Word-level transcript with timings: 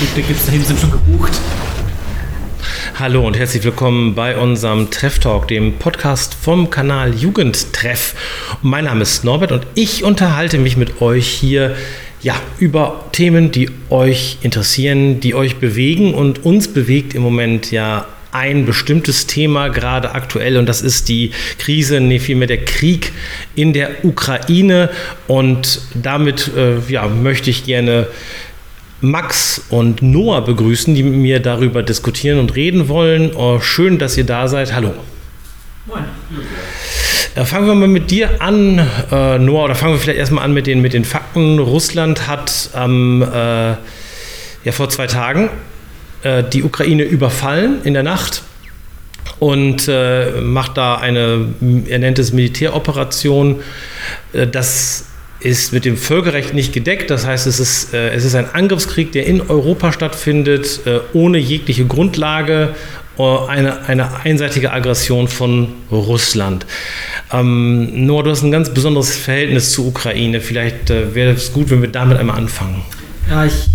Die 0.00 0.06
Tickets 0.22 0.46
dahin 0.46 0.64
sind 0.64 0.80
schon 0.80 0.92
gebucht. 0.92 1.32
Hallo 2.98 3.26
und 3.26 3.36
herzlich 3.36 3.62
willkommen 3.64 4.14
bei 4.14 4.34
unserem 4.34 4.90
Treff 4.90 5.18
Talk, 5.18 5.48
dem 5.48 5.74
Podcast 5.74 6.32
vom 6.32 6.70
Kanal 6.70 7.14
Jugendtreff. 7.14 8.14
Mein 8.62 8.86
Name 8.86 9.02
ist 9.02 9.24
Norbert 9.24 9.52
und 9.52 9.66
ich 9.74 10.02
unterhalte 10.02 10.56
mich 10.56 10.78
mit 10.78 11.02
euch 11.02 11.26
hier 11.26 11.76
ja, 12.22 12.34
über 12.58 13.10
Themen, 13.12 13.52
die 13.52 13.68
euch 13.90 14.38
interessieren, 14.40 15.20
die 15.20 15.34
euch 15.34 15.56
bewegen 15.56 16.14
und 16.14 16.46
uns 16.46 16.68
bewegt 16.68 17.12
im 17.12 17.20
Moment 17.20 17.70
ja 17.70 18.06
ein 18.32 18.64
bestimmtes 18.64 19.26
Thema 19.26 19.68
gerade 19.68 20.14
aktuell 20.14 20.56
und 20.56 20.66
das 20.66 20.80
ist 20.80 21.10
die 21.10 21.32
Krise, 21.58 22.00
nee, 22.00 22.20
vielmehr 22.20 22.48
der 22.48 22.64
Krieg 22.64 23.12
in 23.54 23.74
der 23.74 24.04
Ukraine 24.04 24.88
und 25.26 25.82
damit 25.94 26.50
äh, 26.56 26.78
ja, 26.88 27.06
möchte 27.08 27.50
ich 27.50 27.64
gerne 27.64 28.06
Max 29.00 29.62
und 29.70 30.02
Noah 30.02 30.44
begrüßen, 30.44 30.94
die 30.94 31.02
mit 31.02 31.14
mir 31.14 31.40
darüber 31.40 31.82
diskutieren 31.82 32.38
und 32.38 32.54
reden 32.54 32.88
wollen. 32.88 33.34
Oh, 33.34 33.60
schön, 33.60 33.98
dass 33.98 34.16
ihr 34.16 34.24
da 34.24 34.48
seid. 34.48 34.74
Hallo. 34.74 34.92
Moin. 35.86 36.04
Äh, 37.34 37.44
fangen 37.44 37.66
wir 37.66 37.74
mal 37.74 37.88
mit 37.88 38.10
dir 38.10 38.42
an, 38.42 38.78
äh, 39.10 39.38
Noah, 39.38 39.64
oder 39.64 39.74
fangen 39.74 39.94
wir 39.94 40.00
vielleicht 40.00 40.18
erstmal 40.18 40.44
an 40.44 40.52
mit 40.52 40.66
den, 40.66 40.82
mit 40.82 40.92
den 40.92 41.04
Fakten. 41.04 41.58
Russland 41.58 42.26
hat 42.26 42.70
ähm, 42.76 43.22
äh, 43.22 43.70
ja, 44.64 44.72
vor 44.72 44.88
zwei 44.88 45.06
Tagen 45.06 45.48
äh, 46.22 46.42
die 46.42 46.62
Ukraine 46.62 47.04
überfallen 47.04 47.82
in 47.84 47.94
der 47.94 48.02
Nacht 48.02 48.42
und 49.38 49.88
äh, 49.88 50.40
macht 50.40 50.76
da 50.76 50.96
eine, 50.96 51.46
er 51.88 51.98
nennt 51.98 52.18
es 52.18 52.32
Militäroperation. 52.32 53.60
Äh, 54.32 54.46
das 54.46 55.06
ist 55.40 55.72
mit 55.72 55.84
dem 55.84 55.96
Völkerrecht 55.96 56.54
nicht 56.54 56.72
gedeckt. 56.72 57.10
Das 57.10 57.26
heißt, 57.26 57.46
es 57.46 57.60
ist, 57.60 57.94
äh, 57.94 58.10
es 58.10 58.24
ist 58.24 58.34
ein 58.34 58.52
Angriffskrieg, 58.52 59.12
der 59.12 59.26
in 59.26 59.40
Europa 59.40 59.92
stattfindet, 59.92 60.80
äh, 60.86 61.00
ohne 61.12 61.38
jegliche 61.38 61.86
Grundlage, 61.86 62.74
äh, 63.18 63.46
eine, 63.48 63.86
eine 63.86 64.20
einseitige 64.24 64.72
Aggression 64.72 65.28
von 65.28 65.68
Russland. 65.90 66.66
Ähm, 67.32 68.06
Noah, 68.06 68.22
du 68.22 68.30
hast 68.30 68.42
ein 68.42 68.52
ganz 68.52 68.70
besonderes 68.70 69.16
Verhältnis 69.16 69.72
zur 69.72 69.86
Ukraine. 69.86 70.40
Vielleicht 70.40 70.90
äh, 70.90 71.14
wäre 71.14 71.32
es 71.32 71.52
gut, 71.52 71.70
wenn 71.70 71.80
wir 71.80 71.90
damit 71.90 72.18
einmal 72.18 72.36
anfangen. 72.36 72.82
Ja, 73.28 73.44
ich, 73.44 73.68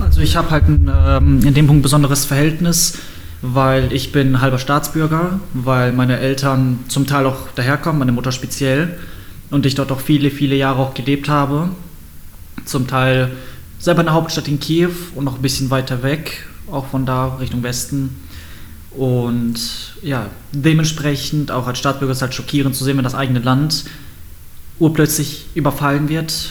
also 0.00 0.20
ich 0.20 0.36
habe 0.36 0.50
halt 0.50 0.68
ein, 0.68 0.90
ähm, 1.06 1.40
in 1.44 1.54
dem 1.54 1.66
Punkt 1.66 1.80
ein 1.80 1.82
besonderes 1.82 2.24
Verhältnis, 2.24 2.98
weil 3.42 3.92
ich 3.92 4.12
bin 4.12 4.40
halber 4.40 4.58
Staatsbürger, 4.58 5.40
weil 5.54 5.92
meine 5.92 6.20
Eltern 6.20 6.80
zum 6.88 7.06
Teil 7.06 7.26
auch 7.26 7.48
daherkommen, 7.54 7.98
meine 7.98 8.12
Mutter 8.12 8.32
speziell 8.32 8.96
und 9.50 9.66
ich 9.66 9.74
dort 9.74 9.92
auch 9.92 10.00
viele, 10.00 10.30
viele 10.30 10.56
Jahre 10.56 10.80
auch 10.80 10.94
gelebt 10.94 11.28
habe. 11.28 11.70
Zum 12.64 12.86
Teil 12.86 13.32
selber 13.78 14.00
in 14.00 14.06
der 14.06 14.14
Hauptstadt 14.14 14.48
in 14.48 14.60
Kiew 14.60 14.90
und 15.14 15.24
noch 15.24 15.36
ein 15.36 15.42
bisschen 15.42 15.70
weiter 15.70 16.02
weg, 16.02 16.46
auch 16.70 16.86
von 16.86 17.06
da 17.06 17.36
Richtung 17.36 17.62
Westen. 17.62 18.16
Und 18.90 19.94
ja, 20.02 20.26
dementsprechend 20.52 21.50
auch 21.50 21.66
als 21.66 21.78
Staatsbürger 21.78 22.12
ist 22.12 22.18
es 22.18 22.22
halt 22.22 22.34
schockierend 22.34 22.74
zu 22.74 22.84
sehen, 22.84 22.96
wenn 22.96 23.04
das 23.04 23.14
eigene 23.14 23.38
Land 23.38 23.84
urplötzlich 24.78 25.46
überfallen 25.54 26.08
wird, 26.08 26.50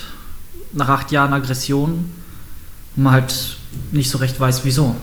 nach 0.73 0.89
acht 0.89 1.11
Jahren 1.11 1.33
Aggression, 1.33 2.11
und 2.95 3.03
man 3.03 3.13
halt 3.13 3.57
nicht 3.91 4.09
so 4.09 4.17
recht 4.19 4.39
weiß, 4.39 4.61
wieso. 4.63 4.95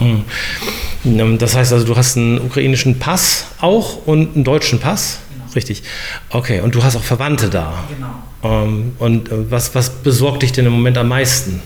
Mhm. 0.00 1.38
Das 1.38 1.54
heißt 1.56 1.72
also, 1.72 1.86
du 1.86 1.96
hast 1.96 2.16
einen 2.16 2.40
ukrainischen 2.40 2.98
Pass 2.98 3.46
auch 3.60 4.06
und 4.06 4.34
einen 4.34 4.44
deutschen 4.44 4.78
Pass? 4.78 5.18
Richtig. 5.54 5.82
Okay, 6.30 6.60
und 6.60 6.74
du 6.74 6.82
hast 6.82 6.96
auch 6.96 7.02
Verwandte 7.02 7.48
da. 7.48 7.84
Genau. 7.88 8.64
Ähm, 8.64 8.92
und 8.98 9.30
äh, 9.30 9.50
was, 9.50 9.74
was 9.74 9.90
besorgt 10.02 10.42
dich 10.42 10.52
denn 10.52 10.66
im 10.66 10.72
Moment 10.72 10.98
am 10.98 11.08
meisten? 11.08 11.62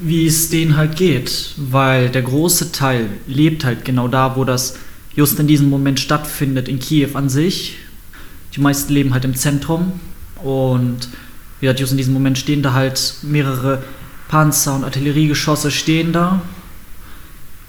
Wie 0.00 0.26
es 0.26 0.50
denen 0.50 0.76
halt 0.76 0.96
geht, 0.96 1.54
weil 1.56 2.08
der 2.08 2.22
große 2.22 2.72
Teil 2.72 3.08
lebt 3.26 3.64
halt 3.64 3.84
genau 3.84 4.08
da, 4.08 4.36
wo 4.36 4.44
das 4.44 4.76
just 5.14 5.38
in 5.38 5.46
diesem 5.46 5.68
Moment 5.68 6.00
stattfindet, 6.00 6.68
in 6.68 6.78
Kiew 6.78 7.10
an 7.14 7.28
sich. 7.28 7.76
Die 8.54 8.60
meisten 8.60 8.92
leben 8.92 9.14
halt 9.14 9.24
im 9.24 9.34
Zentrum 9.34 10.00
und 10.42 11.08
wie 11.60 11.66
gesagt, 11.66 11.80
just 11.80 11.92
in 11.92 11.98
diesem 11.98 12.14
Moment 12.14 12.38
stehen 12.38 12.62
da 12.62 12.72
halt 12.72 13.14
mehrere 13.22 13.82
Panzer 14.28 14.74
und 14.74 14.84
Artilleriegeschosse 14.84 15.70
stehen 15.70 16.12
da. 16.12 16.42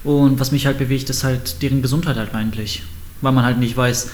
Und 0.04 0.40
was 0.40 0.52
mich 0.52 0.66
halt 0.66 0.80
bewegt, 0.80 1.10
ist 1.10 1.24
halt 1.24 1.62
deren 1.62 1.82
Gesundheit 1.82 2.18
halt 2.18 2.34
eigentlich. 2.34 2.84
Weil 3.22 3.34
man 3.34 3.46
halt 3.46 3.60
nicht 3.60 3.78
weiß, 3.78 4.10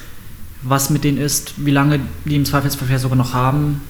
was 0.62 0.90
mit 0.90 1.04
denen 1.04 1.18
ist, 1.18 1.54
wie 1.58 1.72
lange 1.72 2.00
die 2.26 2.36
im 2.36 2.46
Zweifelsverkehr 2.46 3.00
sogar 3.00 3.18
noch 3.18 3.34
haben, 3.34 3.82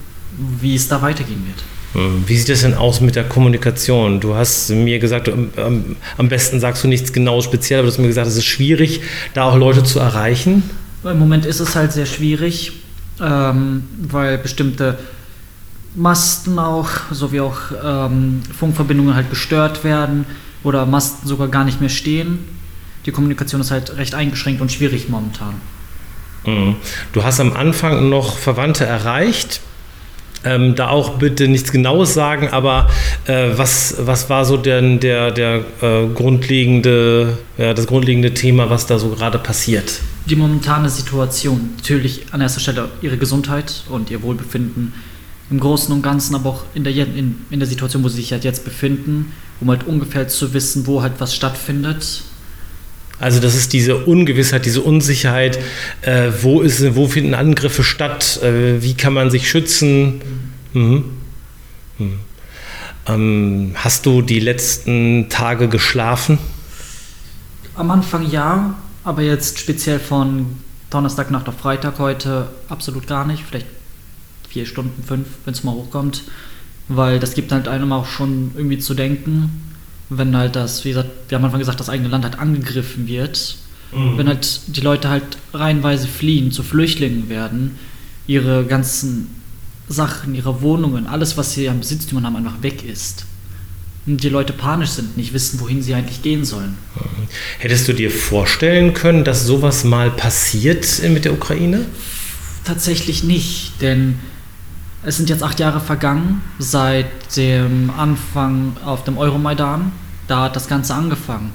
wie 0.60 0.74
es 0.74 0.88
da 0.88 1.02
weitergehen 1.02 1.44
wird. 1.46 1.64
Hm, 1.92 2.22
wie 2.26 2.36
sieht 2.36 2.48
es 2.50 2.62
denn 2.62 2.74
aus 2.74 3.00
mit 3.00 3.16
der 3.16 3.24
Kommunikation? 3.24 4.20
Du 4.20 4.34
hast 4.34 4.70
mir 4.70 4.98
gesagt, 5.00 5.28
am 5.28 6.28
besten 6.28 6.60
sagst 6.60 6.84
du 6.84 6.88
nichts 6.88 7.12
genau 7.12 7.40
speziell, 7.40 7.80
aber 7.80 7.86
du 7.86 7.92
hast 7.92 7.98
mir 7.98 8.06
gesagt, 8.06 8.28
es 8.28 8.36
ist 8.36 8.44
schwierig, 8.44 9.02
da 9.34 9.44
auch 9.44 9.56
Leute 9.56 9.82
zu 9.82 9.98
erreichen. 9.98 10.62
Im 11.02 11.18
Moment 11.18 11.46
ist 11.46 11.60
es 11.60 11.74
halt 11.74 11.92
sehr 11.92 12.06
schwierig, 12.06 12.72
ähm, 13.20 13.84
weil 14.00 14.38
bestimmte 14.38 14.98
Masten 15.96 16.58
auch, 16.58 16.88
sowie 17.10 17.40
auch 17.40 17.58
ähm, 17.82 18.42
Funkverbindungen 18.56 19.14
halt 19.14 19.30
gestört 19.30 19.82
werden 19.82 20.26
oder 20.62 20.86
Masten 20.86 21.26
sogar 21.26 21.48
gar 21.48 21.64
nicht 21.64 21.80
mehr 21.80 21.88
stehen. 21.88 22.38
Die 23.06 23.12
Kommunikation 23.12 23.60
ist 23.60 23.70
halt 23.72 23.96
recht 23.96 24.14
eingeschränkt 24.14 24.60
und 24.60 24.70
schwierig 24.70 25.08
momentan. 25.08 25.54
Mhm. 26.46 26.76
Du 27.12 27.24
hast 27.24 27.40
am 27.40 27.52
Anfang 27.52 28.08
noch 28.08 28.36
Verwandte 28.38 28.84
erreicht. 28.84 29.60
Ähm, 30.42 30.74
da 30.74 30.88
auch 30.88 31.18
bitte 31.18 31.48
nichts 31.48 31.70
Genaues 31.70 32.14
sagen, 32.14 32.48
aber 32.48 32.88
äh, 33.26 33.50
was, 33.56 33.96
was 33.98 34.30
war 34.30 34.46
so 34.46 34.56
der, 34.56 34.80
der, 34.80 35.32
der 35.32 35.64
äh, 35.82 36.06
grundlegende, 36.14 37.36
ja, 37.58 37.74
das 37.74 37.86
grundlegende 37.86 38.32
Thema, 38.32 38.70
was 38.70 38.86
da 38.86 38.98
so 38.98 39.10
gerade 39.10 39.38
passiert? 39.38 40.00
Die 40.24 40.36
momentane 40.36 40.88
Situation. 40.88 41.72
Natürlich 41.76 42.24
an 42.30 42.40
erster 42.40 42.60
Stelle 42.60 42.88
ihre 43.02 43.18
Gesundheit 43.18 43.84
und 43.90 44.10
ihr 44.10 44.22
Wohlbefinden 44.22 44.94
im 45.50 45.60
Großen 45.60 45.92
und 45.92 46.00
Ganzen, 46.00 46.34
aber 46.34 46.48
auch 46.48 46.64
in 46.74 46.84
der, 46.84 46.94
in, 46.94 47.44
in 47.50 47.58
der 47.58 47.68
Situation, 47.68 48.02
wo 48.02 48.08
sie 48.08 48.16
sich 48.16 48.32
halt 48.32 48.44
jetzt 48.44 48.64
befinden, 48.64 49.32
um 49.60 49.68
halt 49.68 49.86
ungefähr 49.86 50.26
zu 50.28 50.54
wissen, 50.54 50.86
wo 50.86 51.02
halt 51.02 51.14
was 51.18 51.34
stattfindet 51.34 52.22
also 53.20 53.38
das 53.38 53.54
ist 53.54 53.74
diese 53.74 53.98
Ungewissheit, 53.98 54.64
diese 54.64 54.80
Unsicherheit, 54.80 55.58
äh, 56.00 56.32
wo, 56.40 56.62
ist, 56.62 56.96
wo 56.96 57.06
finden 57.06 57.34
Angriffe 57.34 57.84
statt, 57.84 58.42
äh, 58.42 58.82
wie 58.82 58.94
kann 58.94 59.12
man 59.12 59.30
sich 59.30 59.48
schützen. 59.48 60.22
Mhm. 60.72 61.04
Mhm. 61.98 62.18
Ähm, 63.06 63.72
hast 63.74 64.06
du 64.06 64.22
die 64.22 64.40
letzten 64.40 65.28
Tage 65.28 65.68
geschlafen? 65.68 66.38
Am 67.74 67.90
Anfang 67.90 68.28
ja, 68.30 68.74
aber 69.04 69.22
jetzt 69.22 69.58
speziell 69.58 69.98
von 69.98 70.56
Donnerstagnacht 70.88 71.46
auf 71.48 71.58
Freitag 71.58 71.98
heute 71.98 72.48
absolut 72.70 73.06
gar 73.06 73.26
nicht. 73.26 73.44
Vielleicht 73.46 73.66
vier 74.48 74.64
Stunden, 74.64 75.02
fünf, 75.02 75.26
wenn 75.44 75.52
es 75.52 75.62
mal 75.62 75.72
hochkommt. 75.72 76.22
Weil 76.88 77.20
das 77.20 77.34
gibt 77.34 77.52
halt 77.52 77.68
einem 77.68 77.92
auch 77.92 78.06
schon 78.06 78.52
irgendwie 78.56 78.78
zu 78.78 78.94
denken 78.94 79.69
wenn 80.10 80.36
halt 80.36 80.56
das, 80.56 80.84
wie 80.84 80.90
gesagt, 80.90 81.08
wir 81.28 81.36
haben 81.36 81.42
am 81.42 81.46
Anfang 81.46 81.60
gesagt, 81.60 81.80
das 81.80 81.88
eigene 81.88 82.08
Land 82.08 82.24
halt 82.24 82.38
angegriffen 82.38 83.08
wird, 83.08 83.56
mhm. 83.92 84.18
wenn 84.18 84.28
halt 84.28 84.60
die 84.66 84.80
Leute 84.80 85.08
halt 85.08 85.38
reihenweise 85.54 86.08
fliehen, 86.08 86.52
zu 86.52 86.62
Flüchtlingen 86.62 87.28
werden, 87.28 87.78
ihre 88.26 88.64
ganzen 88.64 89.28
Sachen, 89.88 90.34
ihre 90.34 90.62
Wohnungen, 90.62 91.06
alles, 91.06 91.36
was 91.36 91.52
sie 91.52 91.68
am 91.68 91.80
Besitztümern 91.80 92.26
haben, 92.26 92.36
einfach 92.36 92.62
weg 92.62 92.84
ist. 92.84 93.24
Und 94.06 94.22
die 94.22 94.28
Leute 94.28 94.52
panisch 94.52 94.90
sind, 94.90 95.16
nicht 95.16 95.32
wissen, 95.32 95.60
wohin 95.60 95.82
sie 95.82 95.94
eigentlich 95.94 96.22
gehen 96.22 96.44
sollen. 96.44 96.76
Hättest 97.58 97.86
du 97.86 97.92
dir 97.92 98.10
vorstellen 98.10 98.94
können, 98.94 99.24
dass 99.24 99.46
sowas 99.46 99.84
mal 99.84 100.10
passiert 100.10 100.86
mit 101.08 101.24
der 101.24 101.32
Ukraine? 101.32 101.84
Tatsächlich 102.64 103.24
nicht, 103.24 103.72
denn 103.80 104.18
es 105.02 105.16
sind 105.16 105.28
jetzt 105.30 105.42
acht 105.42 105.60
Jahre 105.60 105.80
vergangen 105.80 106.42
seit 106.58 107.36
dem 107.36 107.90
Anfang 107.90 108.76
auf 108.84 109.04
dem 109.04 109.16
Euromaidan. 109.16 109.92
Da 110.30 110.44
hat 110.44 110.54
das 110.54 110.68
Ganze 110.68 110.94
angefangen. 110.94 111.50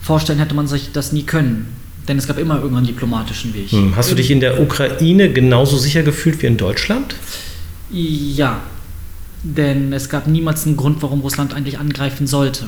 Vorstellen 0.00 0.38
hätte 0.38 0.54
man 0.54 0.66
sich 0.66 0.90
das 0.90 1.12
nie 1.12 1.24
können, 1.24 1.76
denn 2.08 2.16
es 2.16 2.26
gab 2.26 2.38
immer 2.38 2.56
irgendeinen 2.56 2.86
diplomatischen 2.86 3.52
Weg. 3.52 3.70
Hm. 3.72 3.94
Hast 3.94 4.10
du 4.10 4.14
dich 4.14 4.30
in 4.30 4.40
der 4.40 4.58
Ukraine 4.58 5.30
genauso 5.30 5.76
sicher 5.76 6.02
gefühlt 6.02 6.40
wie 6.40 6.46
in 6.46 6.56
Deutschland? 6.56 7.14
Ja, 7.90 8.62
denn 9.42 9.92
es 9.92 10.08
gab 10.08 10.26
niemals 10.28 10.64
einen 10.64 10.78
Grund, 10.78 11.02
warum 11.02 11.20
Russland 11.20 11.52
eigentlich 11.52 11.78
angreifen 11.78 12.26
sollte. 12.26 12.64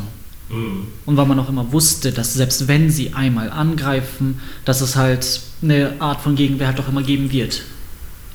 Mhm. 0.51 0.89
Und 1.07 1.17
weil 1.17 1.25
man 1.25 1.39
auch 1.39 1.49
immer 1.49 1.73
wusste, 1.73 2.13
dass 2.13 2.35
selbst 2.35 2.69
wenn 2.69 2.91
sie 2.91 3.15
einmal 3.15 3.49
angreifen, 3.49 4.43
dass 4.67 4.83
es 4.83 4.97
halt 4.97 5.41
eine 5.63 5.95
Art 6.01 6.21
von 6.21 6.37
Gegenwehr 6.37 6.67
halt 6.67 6.79
auch 6.79 6.89
immer 6.89 7.03
geben 7.03 7.33
wird. 7.33 7.63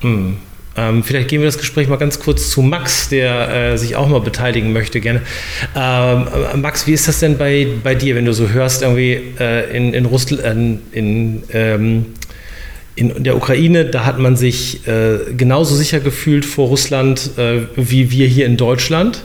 Mhm. 0.02 0.38
Ähm, 0.78 1.04
vielleicht 1.04 1.30
gehen 1.30 1.42
wir 1.42 1.48
das 1.48 1.58
Gespräch 1.58 1.88
mal 1.88 1.96
ganz 1.96 2.20
kurz 2.20 2.50
zu 2.50 2.62
Max, 2.62 3.10
der 3.10 3.74
äh, 3.74 3.78
sich 3.78 3.96
auch 3.96 4.08
mal 4.08 4.20
beteiligen 4.20 4.74
möchte 4.74 5.00
gerne. 5.00 5.22
Ähm, 5.76 6.28
äh, 6.54 6.58
Max, 6.58 6.86
wie 6.86 6.94
ist 6.94 7.08
das 7.08 7.20
denn 7.20 7.38
bei, 7.38 7.68
bei 7.84 7.96
dir, 7.96 8.16
wenn 8.16 8.26
du 8.26 8.34
so 8.34 8.50
hörst, 8.50 8.82
irgendwie 8.82 9.34
äh, 9.40 9.76
in, 9.76 9.94
in 9.94 10.06
Russland, 10.06 10.44
äh, 10.44 11.00
in, 11.00 11.44
ähm, 11.54 12.06
in 12.96 13.24
der 13.24 13.36
Ukraine, 13.36 13.86
da 13.86 14.06
hat 14.06 14.20
man 14.20 14.36
sich 14.36 14.88
äh, 14.88 15.20
genauso 15.36 15.76
sicher 15.76 16.00
gefühlt 16.00 16.46
vor 16.46 16.68
Russland 16.68 17.32
äh, 17.38 17.62
wie 17.76 18.12
wir 18.12 18.28
hier 18.28 18.46
in 18.46 18.58
Deutschland. 18.58 19.24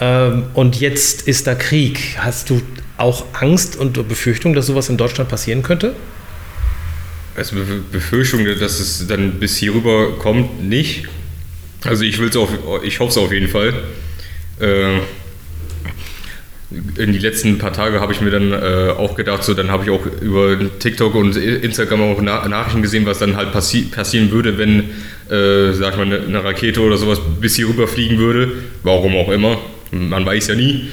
Ähm, 0.00 0.44
und 0.54 0.80
jetzt 0.80 1.28
ist 1.28 1.46
da 1.46 1.54
Krieg. 1.54 2.16
Hast 2.18 2.50
du 2.50 2.62
auch 2.96 3.24
Angst 3.32 3.76
und 3.76 4.08
Befürchtung, 4.08 4.54
dass 4.54 4.66
sowas 4.66 4.88
in 4.88 4.96
Deutschland 4.96 5.30
passieren 5.30 5.62
könnte? 5.62 5.94
Also 7.36 7.56
Befürchtung, 7.92 8.44
dass 8.44 8.80
es 8.80 9.06
dann 9.06 9.32
bis 9.32 9.56
hier 9.56 9.74
rüber 9.74 10.18
kommt, 10.18 10.62
nicht. 10.62 11.04
Also 11.84 12.04
ich 12.04 12.18
will's 12.18 12.36
ich 12.82 13.00
hoffe 13.00 13.10
es 13.10 13.18
auf 13.18 13.32
jeden 13.32 13.48
Fall. 13.48 13.72
Äh, 14.60 14.98
in 16.96 17.12
die 17.12 17.18
letzten 17.18 17.58
paar 17.58 17.72
Tage 17.72 18.00
habe 18.00 18.12
ich 18.12 18.20
mir 18.20 18.30
dann 18.30 18.52
äh, 18.52 18.90
auch 18.96 19.16
gedacht, 19.16 19.42
so 19.42 19.54
dann 19.54 19.70
habe 19.70 19.84
ich 19.84 19.90
auch 19.90 20.06
über 20.20 20.56
TikTok 20.78 21.14
und 21.16 21.36
Instagram 21.36 22.02
auch 22.02 22.20
Na 22.20 22.46
Nachrichten 22.46 22.82
gesehen, 22.82 23.06
was 23.06 23.18
dann 23.18 23.36
halt 23.36 23.52
passi 23.52 23.82
passieren 23.82 24.30
würde, 24.30 24.56
wenn, 24.56 24.90
äh, 25.30 25.72
sag 25.72 25.92
ich 25.92 25.96
mal, 25.96 26.06
eine, 26.06 26.20
eine 26.20 26.44
Rakete 26.44 26.80
oder 26.80 26.96
sowas 26.96 27.20
bis 27.40 27.56
hier 27.56 27.68
rüber 27.68 27.88
fliegen 27.88 28.18
würde. 28.18 28.52
Warum 28.84 29.16
auch 29.16 29.30
immer. 29.30 29.58
Man 29.90 30.24
weiß 30.24 30.48
ja 30.48 30.54
nie. 30.54 30.90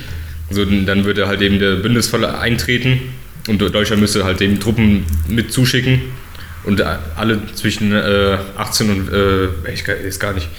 So, 0.49 0.65
dann 0.65 1.05
würde 1.05 1.27
halt 1.27 1.41
eben 1.41 1.59
der 1.59 1.75
Bündnisfall 1.75 2.25
eintreten 2.25 3.01
und 3.47 3.61
Deutschland 3.61 4.01
müsste 4.01 4.23
halt 4.23 4.41
eben 4.41 4.59
Truppen 4.59 5.05
mit 5.27 5.51
zuschicken 5.51 6.01
und 6.67 6.81
alle 7.15 7.39
zwischen 7.55 7.93
äh, 7.93 8.37
18 8.57 8.89
und, 8.89 9.13
äh, 9.13 9.71
ich 9.71 9.87
weiß 9.87 10.19
gar 10.19 10.33
nicht, 10.33 10.49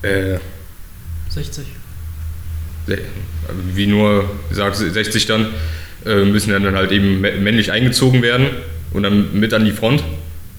äh, 0.00 0.38
60. 1.28 1.66
Wie 3.74 3.86
nur 3.86 4.30
sagt 4.50 4.76
60 4.76 5.26
dann, 5.26 5.48
äh, 6.06 6.24
müssen 6.24 6.50
dann 6.50 6.74
halt 6.74 6.90
eben 6.90 7.20
männlich 7.20 7.70
eingezogen 7.70 8.22
werden 8.22 8.46
und 8.94 9.02
dann 9.02 9.38
mit 9.38 9.52
an 9.52 9.66
die 9.66 9.72
Front. 9.72 10.02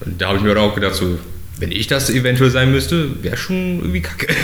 Und 0.06 0.22
da 0.22 0.28
habe 0.28 0.38
ich 0.38 0.44
mir 0.44 0.54
dann 0.54 0.64
auch 0.64 0.76
gedacht, 0.76 0.94
so, 0.94 1.18
wenn 1.58 1.72
ich 1.72 1.88
das 1.88 2.12
eventuell 2.12 2.52
sein 2.52 2.72
müsste, 2.72 3.24
wäre 3.24 3.38
schon 3.38 3.80
irgendwie 3.80 4.02
kacke. 4.02 4.28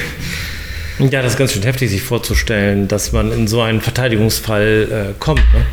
Ja, 1.00 1.22
das 1.22 1.34
ist 1.34 1.38
ganz 1.38 1.54
schön 1.54 1.62
heftig, 1.62 1.92
sich 1.92 2.02
vorzustellen, 2.02 2.88
dass 2.88 3.12
man 3.12 3.32
in 3.32 3.48
so 3.48 3.62
einen 3.62 3.82
Verteidigungsfall 3.82 4.88
äh, 5.12 5.14
kommt. 5.20 5.44
Ne? 5.54 5.64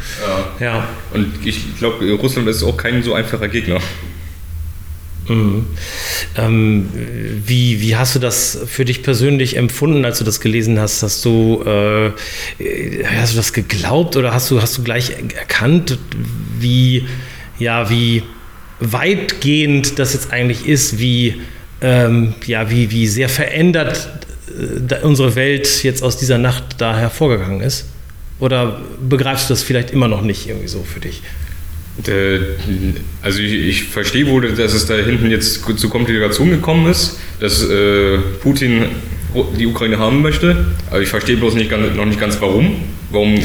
Ja. 0.61 0.67
ja. 0.67 0.89
Und 1.15 1.33
ich 1.47 1.79
glaube, 1.79 2.13
Russland 2.13 2.47
ist 2.47 2.63
auch 2.63 2.77
kein 2.77 3.03
so 3.03 3.15
einfacher 3.15 3.49
Gegner. 3.49 3.81
Mhm. 5.29 5.67
Ähm, 6.37 6.89
wie, 7.47 7.81
wie 7.81 7.97
hast 7.97 8.15
du 8.15 8.19
das 8.19 8.59
für 8.67 8.85
dich 8.85 9.03
persönlich 9.03 9.57
empfunden, 9.57 10.05
als 10.05 10.19
du 10.19 10.25
das 10.25 10.41
gelesen 10.41 10.79
hast? 10.79 11.03
Hast 11.03 11.25
du, 11.25 11.63
äh, 11.65 12.11
hast 13.19 13.33
du 13.33 13.37
das 13.37 13.53
geglaubt 13.53 14.17
oder 14.17 14.35
hast 14.35 14.51
du, 14.51 14.61
hast 14.61 14.79
du 14.79 14.83
gleich 14.83 15.11
erkannt, 15.37 15.99
wie, 16.59 17.07
ja, 17.59 17.89
wie 17.91 18.23
weitgehend 18.81 19.99
das 19.99 20.13
jetzt 20.13 20.33
eigentlich 20.33 20.67
ist, 20.67 20.99
wie, 20.99 21.41
ähm, 21.81 22.35
ja, 22.47 22.71
wie, 22.71 22.91
wie 22.91 23.07
sehr 23.07 23.29
verändert 23.29 24.09
äh, 24.91 25.05
unsere 25.05 25.35
Welt 25.37 25.83
jetzt 25.83 26.03
aus 26.03 26.19
dieser 26.19 26.39
Nacht 26.39 26.65
da 26.79 26.97
hervorgegangen 26.97 27.61
ist? 27.61 27.87
Oder 28.41 28.81
begreifst 29.01 29.49
du 29.49 29.55
das 29.55 29.63
vielleicht 29.63 29.91
immer 29.91 30.09
noch 30.09 30.23
nicht 30.23 30.49
irgendwie 30.49 30.69
so 30.69 30.83
für 30.83 31.01
dich? 31.01 31.23
Also 33.23 33.41
ich, 33.41 33.53
ich, 33.53 33.85
verstehe 33.85 34.27
wohl, 34.27 34.53
dass 34.53 34.75
es 34.75 34.87
da 34.87 34.95
hinten 34.95 35.31
jetzt 35.31 35.65
zu 35.79 35.89
Komplikationen 35.89 36.55
gekommen 36.55 36.91
ist, 36.91 37.21
dass 37.39 37.63
äh, 37.63 38.19
Putin 38.43 38.87
die 39.59 39.67
Ukraine 39.67 39.99
haben 39.99 40.21
möchte. 40.21 40.57
Aber 40.91 41.01
ich 41.01 41.09
verstehe 41.09 41.37
bloß 41.37 41.55
nicht, 41.55 41.71
noch 41.71 42.05
nicht 42.05 42.21
ganz 42.21 42.41
warum. 42.41 42.77
Warum 43.11 43.39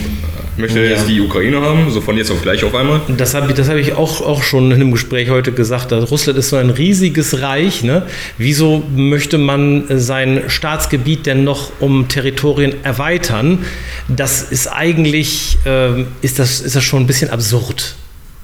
möchte 0.57 0.79
er 0.79 0.89
jetzt 0.91 1.07
die 1.07 1.21
Ukraine 1.21 1.61
haben, 1.61 1.89
so 1.89 2.01
von 2.01 2.17
jetzt 2.17 2.31
auf 2.31 2.41
gleich 2.41 2.63
auf 2.63 2.75
einmal? 2.75 3.01
Das 3.17 3.33
habe 3.33 3.53
das 3.53 3.69
hab 3.69 3.77
ich 3.77 3.93
auch, 3.93 4.21
auch 4.21 4.43
schon 4.43 4.71
in 4.71 4.73
einem 4.73 4.91
Gespräch 4.91 5.29
heute 5.29 5.51
gesagt. 5.51 5.91
Russland 5.93 6.37
ist 6.37 6.49
so 6.49 6.57
ein 6.57 6.69
riesiges 6.69 7.41
Reich. 7.41 7.83
Ne? 7.83 8.03
Wieso 8.37 8.83
möchte 8.95 9.37
man 9.37 9.85
sein 9.89 10.43
Staatsgebiet 10.47 11.25
denn 11.25 11.43
noch 11.43 11.71
um 11.79 12.07
Territorien 12.07 12.73
erweitern? 12.83 13.59
Das 14.07 14.41
ist 14.41 14.67
eigentlich, 14.67 15.57
äh, 15.65 16.01
ist, 16.21 16.39
das, 16.39 16.61
ist 16.61 16.75
das 16.75 16.83
schon 16.83 17.03
ein 17.03 17.07
bisschen 17.07 17.29
absurd. 17.29 17.95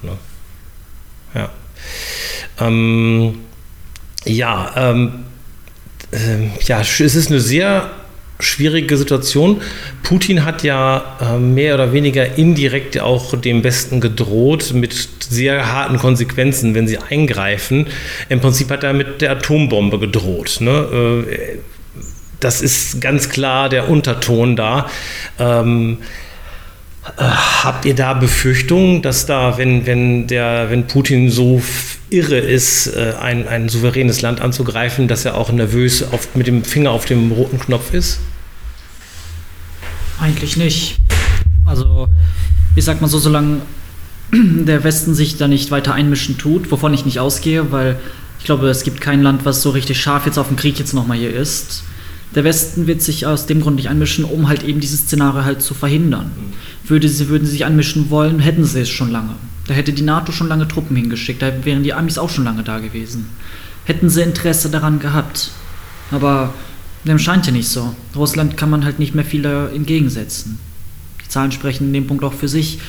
Ne? 0.06 0.18
Ja. 1.34 1.50
Ähm, 2.60 3.40
ja, 4.26 4.72
ähm, 4.76 5.26
äh, 6.12 6.64
ja, 6.66 6.82
es 6.82 7.00
ist 7.00 7.30
eine 7.30 7.40
sehr 7.40 7.90
schwierige 8.40 8.98
Situation. 8.98 9.62
Putin 10.04 10.46
hat 10.46 10.64
ja 10.64 11.18
äh, 11.22 11.38
mehr 11.38 11.76
oder 11.76 11.94
weniger 11.94 12.38
indirekt 12.38 13.00
auch 13.00 13.40
dem 13.40 13.64
Westen 13.64 14.02
gedroht 14.02 14.74
mit 14.74 14.94
sehr 15.30 15.72
harten 15.72 15.98
Konsequenzen, 15.98 16.76
wenn 16.76 16.88
sie 16.88 16.98
eingreifen. 16.98 17.88
Im 18.30 18.42
Prinzip 18.42 18.70
hat 18.72 18.84
er 18.84 18.94
mit 18.94 19.22
der 19.22 19.32
Atombombe 19.32 20.00
gedroht. 20.00 20.58
Ne? 20.60 21.26
Äh, 21.30 21.58
das 22.40 22.62
ist 22.62 23.00
ganz 23.02 23.30
klar 23.30 23.70
der 23.70 23.90
Unterton 23.90 24.56
da. 24.56 24.90
Ähm, 25.40 26.00
äh, 26.02 26.25
habt 27.18 27.86
ihr 27.86 27.96
da 27.96 28.14
Befürchtungen, 28.14 29.02
dass 29.02 29.26
da, 29.26 29.58
wenn, 29.58 29.86
wenn, 29.86 30.28
der, 30.28 30.70
wenn 30.70 30.88
Putin 30.88 31.30
so 31.30 31.62
irre 32.10 32.38
ist, 32.38 32.88
äh, 32.88 33.14
ein, 33.20 33.48
ein 33.48 33.70
souveränes 33.70 34.22
Land 34.22 34.42
anzugreifen, 34.42 35.08
dass 35.08 35.26
er 35.26 35.36
auch 35.36 35.52
nervös 35.52 36.04
auf, 36.12 36.36
mit 36.36 36.48
dem 36.48 36.64
Finger 36.64 36.92
auf 36.92 37.06
dem 37.06 37.32
roten 37.32 37.60
Knopf 37.60 37.94
ist? 37.94 38.20
Eigentlich 40.20 40.58
nicht. 40.58 40.98
Also, 41.66 42.08
ich 42.76 42.84
sag 42.84 43.02
mal 43.02 43.08
so, 43.08 43.20
solange 43.20 43.62
der 44.34 44.84
Westen 44.84 45.14
sich 45.14 45.38
da 45.38 45.48
nicht 45.48 45.72
weiter 45.72 45.94
einmischen 45.94 46.38
tut, 46.38 46.72
wovon 46.72 46.94
ich 46.94 47.06
nicht 47.06 47.20
ausgehe, 47.20 47.72
weil 47.72 47.98
ich 48.40 48.46
glaube, 48.46 48.68
es 48.70 48.84
gibt 48.84 49.02
kein 49.02 49.22
Land, 49.22 49.46
was 49.46 49.62
so 49.62 49.72
richtig 49.72 50.00
scharf 50.00 50.26
jetzt 50.26 50.38
auf 50.38 50.48
den 50.48 50.58
Krieg 50.58 50.80
jetzt 50.80 50.94
nochmal 50.94 51.18
hier 51.18 51.34
ist. 51.34 51.84
Der 52.34 52.44
Westen 52.44 52.86
wird 52.88 53.02
sich 53.02 53.26
aus 53.26 53.46
dem 53.46 53.62
Grund 53.62 53.78
nicht 53.78 53.90
einmischen, 53.90 54.26
um 54.26 54.48
halt 54.48 54.64
eben 54.64 54.80
dieses 54.80 55.02
Szenario 55.02 55.46
halt 55.46 55.62
zu 55.62 55.74
verhindern. 55.74 56.32
Würde 56.88 57.10
sie, 57.10 57.30
würden 57.30 57.46
sie 57.46 57.52
sich 57.52 57.66
einmischen 57.66 58.10
wollen, 58.10 58.40
hätten 58.40 58.66
sie 58.66 58.82
es 58.82 58.90
schon 58.90 59.12
lange. 59.12 59.36
Da 59.68 59.74
hätte 59.74 59.94
die 59.94 60.04
NATO 60.04 60.32
schon 60.32 60.48
lange 60.48 60.68
Truppen 60.68 60.96
hingeschickt, 60.96 61.42
da 61.42 61.66
wären 61.66 61.84
die 61.84 61.94
Amis 61.94 62.18
auch 62.18 62.30
schon 62.30 62.44
lange 62.44 62.64
da 62.64 62.80
gewesen. 62.80 63.26
Hätten 63.86 64.10
sie 64.10 64.22
Interesse 64.22 64.70
daran 64.70 65.00
gehabt. 65.00 65.52
Aber 66.12 66.54
dem 67.06 67.20
scheint 67.20 67.46
ja 67.46 67.52
nicht 67.52 67.70
so. 67.70 67.96
Russland 68.16 68.58
kann 68.58 68.70
man 68.70 68.86
halt 68.86 69.00
nicht 69.00 69.16
mehr 69.16 69.26
viel 69.26 69.46
entgegensetzen. 69.46 70.60
Die 71.24 71.30
Zahlen 71.30 71.52
sprechen 71.52 71.88
in 71.88 71.94
dem 71.94 72.08
Punkt 72.08 72.24
auch 72.24 72.34
für 72.34 72.48
sich. 72.48 72.80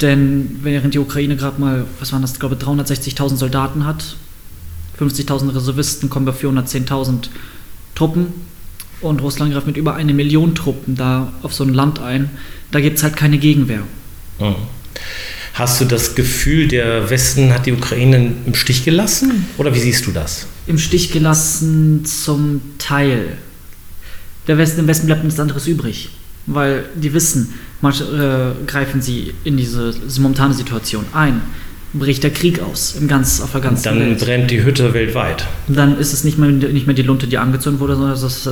Denn 0.00 0.60
während 0.62 0.94
die 0.94 0.98
Ukraine 0.98 1.36
gerade 1.36 1.60
mal, 1.60 1.86
was 1.98 2.12
waren 2.12 2.22
das, 2.22 2.32
ich 2.32 2.40
glaube 2.40 2.56
360.000 2.56 3.36
Soldaten 3.36 3.84
hat, 3.84 4.16
50.000 4.98 5.54
Reservisten 5.54 6.10
kommen 6.10 6.26
bei 6.26 6.32
410.000 6.32 7.28
Truppen 7.94 8.28
und 9.00 9.22
Russland 9.22 9.52
greift 9.52 9.66
mit 9.66 9.76
über 9.76 9.94
eine 9.94 10.14
Million 10.14 10.54
Truppen 10.54 10.96
da 10.96 11.32
auf 11.42 11.54
so 11.54 11.64
ein 11.64 11.74
Land 11.74 12.00
ein, 12.00 12.30
da 12.70 12.80
gibt 12.80 12.98
es 12.98 13.02
halt 13.02 13.16
keine 13.16 13.38
Gegenwehr. 13.38 13.82
Mhm. 14.38 14.56
Hast 15.54 15.80
du 15.80 15.84
das 15.84 16.14
Gefühl, 16.14 16.68
der 16.68 17.10
Westen 17.10 17.52
hat 17.52 17.66
die 17.66 17.72
Ukraine 17.72 18.32
im 18.46 18.54
Stich 18.54 18.84
gelassen? 18.84 19.46
Oder 19.58 19.74
wie 19.74 19.80
siehst 19.80 20.06
du 20.06 20.12
das? 20.12 20.46
Im 20.66 20.78
Stich 20.78 21.12
gelassen 21.12 22.04
zum 22.04 22.60
Teil. 22.78 23.36
Der 24.46 24.56
Westen, 24.56 24.80
Im 24.80 24.86
Westen 24.86 25.06
bleibt 25.06 25.24
nichts 25.24 25.40
anderes 25.40 25.66
übrig. 25.66 26.10
Weil 26.46 26.84
die 26.94 27.12
wissen, 27.12 27.52
manche 27.80 28.04
äh, 28.04 28.66
greifen 28.66 29.02
sie 29.02 29.34
in 29.44 29.56
diese, 29.56 29.92
diese 29.92 30.20
momentane 30.20 30.54
Situation 30.54 31.04
ein 31.12 31.42
bricht 31.92 32.22
der 32.22 32.30
Krieg 32.30 32.60
aus 32.60 32.94
im 32.94 33.08
ganz, 33.08 33.40
auf 33.40 33.52
der 33.52 33.60
ganzen 33.60 33.84
dann 33.84 33.98
Welt. 33.98 34.20
Dann 34.20 34.26
brennt 34.26 34.50
die 34.50 34.62
Hütte 34.62 34.94
weltweit. 34.94 35.46
Dann 35.66 35.98
ist 35.98 36.12
es 36.12 36.22
nicht 36.22 36.38
mehr, 36.38 36.48
nicht 36.50 36.86
mehr 36.86 36.94
die 36.94 37.02
Lunte, 37.02 37.26
die 37.26 37.38
angezündet 37.38 37.80
wurde, 37.80 37.96
sondern, 37.96 38.14
ist, 38.14 38.48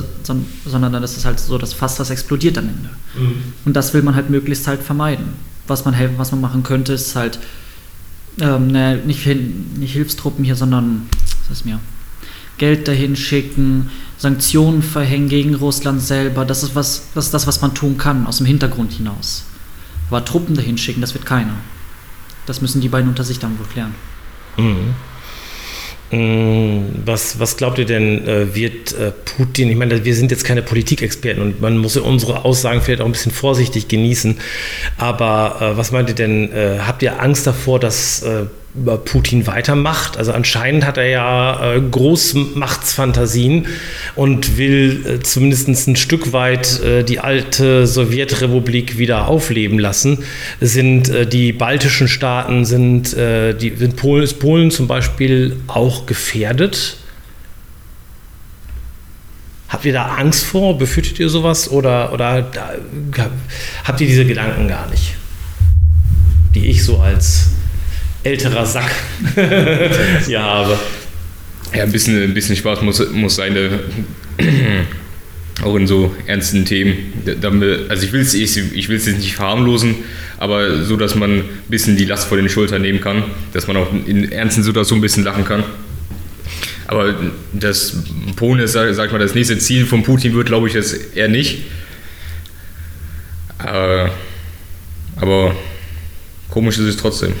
sondern 0.65 0.93
dann 0.93 1.03
ist 1.03 1.17
es 1.17 1.25
halt 1.25 1.39
so 1.39 1.57
das 1.57 1.73
Fass, 1.73 1.95
das 1.95 2.09
explodiert 2.09 2.57
am 2.57 2.65
Ende. 2.65 2.89
Mhm. 3.17 3.53
Und 3.65 3.75
das 3.75 3.93
will 3.93 4.01
man 4.01 4.15
halt 4.15 4.29
möglichst 4.29 4.67
halt 4.67 4.83
vermeiden. 4.83 5.33
Was 5.67 5.85
man, 5.85 5.95
was 6.17 6.31
man 6.31 6.41
machen 6.41 6.63
könnte, 6.63 6.93
ist 6.93 7.15
halt 7.15 7.39
ähm, 8.41 8.67
ne, 8.67 8.97
nicht, 8.97 9.25
nicht 9.25 9.93
Hilfstruppen 9.93 10.43
hier, 10.43 10.55
sondern 10.55 11.07
was 11.47 11.59
ist 11.59 11.65
mir? 11.65 11.79
Geld 12.57 12.89
dahin 12.89 13.15
schicken, 13.15 13.89
Sanktionen 14.17 14.83
verhängen 14.83 15.29
gegen 15.29 15.55
Russland 15.55 16.01
selber. 16.01 16.43
Das 16.43 16.63
ist, 16.63 16.75
was, 16.75 17.07
das 17.15 17.25
ist 17.25 17.33
das, 17.33 17.47
was 17.47 17.61
man 17.61 17.73
tun 17.73 17.97
kann, 17.97 18.27
aus 18.27 18.37
dem 18.37 18.45
Hintergrund 18.45 18.91
hinaus. 18.91 19.45
Aber 20.09 20.25
Truppen 20.25 20.55
dahin 20.55 20.77
schicken, 20.77 20.99
das 20.99 21.13
wird 21.13 21.25
keiner. 21.25 21.53
Das 22.49 22.61
müssen 22.61 22.81
die 22.81 22.89
beiden 22.89 23.07
unter 23.07 23.23
sich 23.23 23.37
dann 23.37 23.59
wohl 23.59 23.67
klären. 23.67 23.93
Mhm. 24.57 24.95
Mm, 26.11 27.03
was, 27.05 27.39
was 27.39 27.57
glaubt 27.57 27.77
ihr 27.77 27.85
denn, 27.85 28.27
äh, 28.27 28.55
wird 28.55 28.91
äh, 28.93 29.11
Putin, 29.11 29.69
ich 29.69 29.75
meine, 29.75 30.03
wir 30.03 30.15
sind 30.15 30.31
jetzt 30.31 30.43
keine 30.45 30.63
Politikexperten 30.63 31.43
und 31.43 31.61
man 31.61 31.77
muss 31.77 31.95
unsere 31.95 32.45
Aussagen 32.45 32.81
vielleicht 32.81 33.01
auch 33.01 33.05
ein 33.05 33.11
bisschen 33.11 33.31
vorsichtig 33.31 33.87
genießen, 33.87 34.39
aber 34.97 35.57
äh, 35.61 35.77
was 35.77 35.91
meint 35.91 36.09
ihr 36.09 36.15
denn, 36.15 36.49
habt 36.87 37.03
ihr 37.03 37.21
Angst 37.21 37.45
davor, 37.45 37.79
dass 37.79 38.25
Putin 38.75 39.47
weitermacht. 39.47 40.17
Also 40.17 40.31
anscheinend 40.31 40.85
hat 40.85 40.97
er 40.97 41.07
ja 41.07 41.73
äh, 41.73 41.81
Großmachtsfantasien 41.81 43.67
und 44.15 44.57
will 44.57 45.05
äh, 45.05 45.19
zumindest 45.23 45.87
ein 45.87 45.95
Stück 45.95 46.33
weit 46.33 46.79
äh, 46.81 47.03
die 47.03 47.19
alte 47.19 47.87
Sowjetrepublik 47.87 48.97
wieder 48.97 49.27
aufleben 49.27 49.79
lassen. 49.79 50.19
Sind 50.61 51.09
äh, 51.09 51.25
die 51.25 51.51
baltischen 51.51 52.07
Staaten, 52.07 52.63
sind, 52.63 53.13
äh, 53.15 53.53
die, 53.55 53.75
sind 53.75 53.95
Polen, 53.95 54.23
ist 54.23 54.39
Polen 54.39 54.69
zum 54.69 54.87
Beispiel 54.87 55.57
auch 55.67 56.05
gefährdet? 56.05 56.97
Habt 59.67 59.85
ihr 59.85 59.93
da 59.93 60.15
Angst 60.15 60.45
vor? 60.45 60.77
Befürchtet 60.77 61.19
ihr 61.19 61.29
sowas 61.29 61.69
oder, 61.69 62.13
oder 62.13 62.41
da, 62.41 62.71
habt 63.83 64.01
ihr 64.01 64.07
diese 64.07 64.25
Gedanken 64.25 64.67
gar 64.67 64.89
nicht? 64.89 65.15
Die 66.55 66.67
ich 66.67 66.83
so 66.83 66.97
als 66.97 67.49
älterer 68.23 68.65
Sack 68.65 68.91
hier 70.25 70.41
habe. 70.41 70.77
Ja, 71.73 71.83
ein 71.83 71.91
bisschen, 71.91 72.21
ein 72.21 72.33
bisschen 72.33 72.55
Spaß 72.55 72.81
muss, 72.81 73.09
muss 73.11 73.35
sein, 73.35 73.55
auch 75.63 75.75
in 75.75 75.87
so 75.87 76.15
ernsten 76.25 76.65
Themen. 76.65 77.13
Also 77.89 78.05
ich 78.05 78.11
will 78.11 78.21
es 78.21 78.33
ich, 78.33 78.57
ich 78.57 78.87
jetzt 78.87 79.07
nicht 79.07 79.35
verharmlosen, 79.35 79.95
aber 80.37 80.83
so, 80.83 80.95
dass 80.95 81.15
man 81.15 81.39
ein 81.39 81.43
bisschen 81.67 81.97
die 81.97 82.05
Last 82.05 82.27
vor 82.27 82.37
den 82.37 82.49
Schultern 82.49 82.81
nehmen 82.81 83.01
kann, 83.01 83.23
dass 83.53 83.67
man 83.67 83.77
auch 83.77 83.91
in 84.05 84.31
ernsten 84.31 84.63
Situationen 84.63 84.99
ein 84.99 85.03
bisschen 85.03 85.23
lachen 85.23 85.45
kann. 85.45 85.63
Aber 86.87 87.13
das 87.53 87.97
Polen 88.35 88.59
ist, 88.61 88.71
sag 88.73 88.89
ich 88.89 89.11
mal, 89.11 89.19
das 89.19 89.35
nächste 89.35 89.59
Ziel 89.59 89.85
von 89.85 90.01
Putin 90.01 90.33
wird, 90.33 90.47
glaube 90.47 90.67
ich, 90.67 90.73
jetzt 90.73 91.15
eher 91.15 91.27
nicht. 91.27 91.65
Aber, 93.59 94.11
aber 95.17 95.55
komisch 96.49 96.79
ist 96.79 96.85
es 96.85 96.97
trotzdem. 96.97 97.33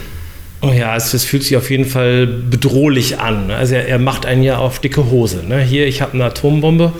Oh 0.61 0.71
ja, 0.71 0.95
es, 0.95 1.13
es, 1.13 1.23
fühlt 1.23 1.43
sich 1.43 1.55
auf 1.55 1.69
jeden 1.71 1.85
Fall 1.85 2.27
bedrohlich 2.27 3.19
an. 3.19 3.49
Also 3.49 3.75
er, 3.75 3.87
er 3.87 3.99
macht 3.99 4.25
einen 4.25 4.43
ja 4.43 4.57
auf 4.57 4.79
dicke 4.79 5.09
Hose. 5.09 5.43
Ne? 5.47 5.61
Hier, 5.61 5.87
ich 5.87 6.01
habe 6.01 6.13
eine 6.13 6.25
Atombombe 6.25 6.91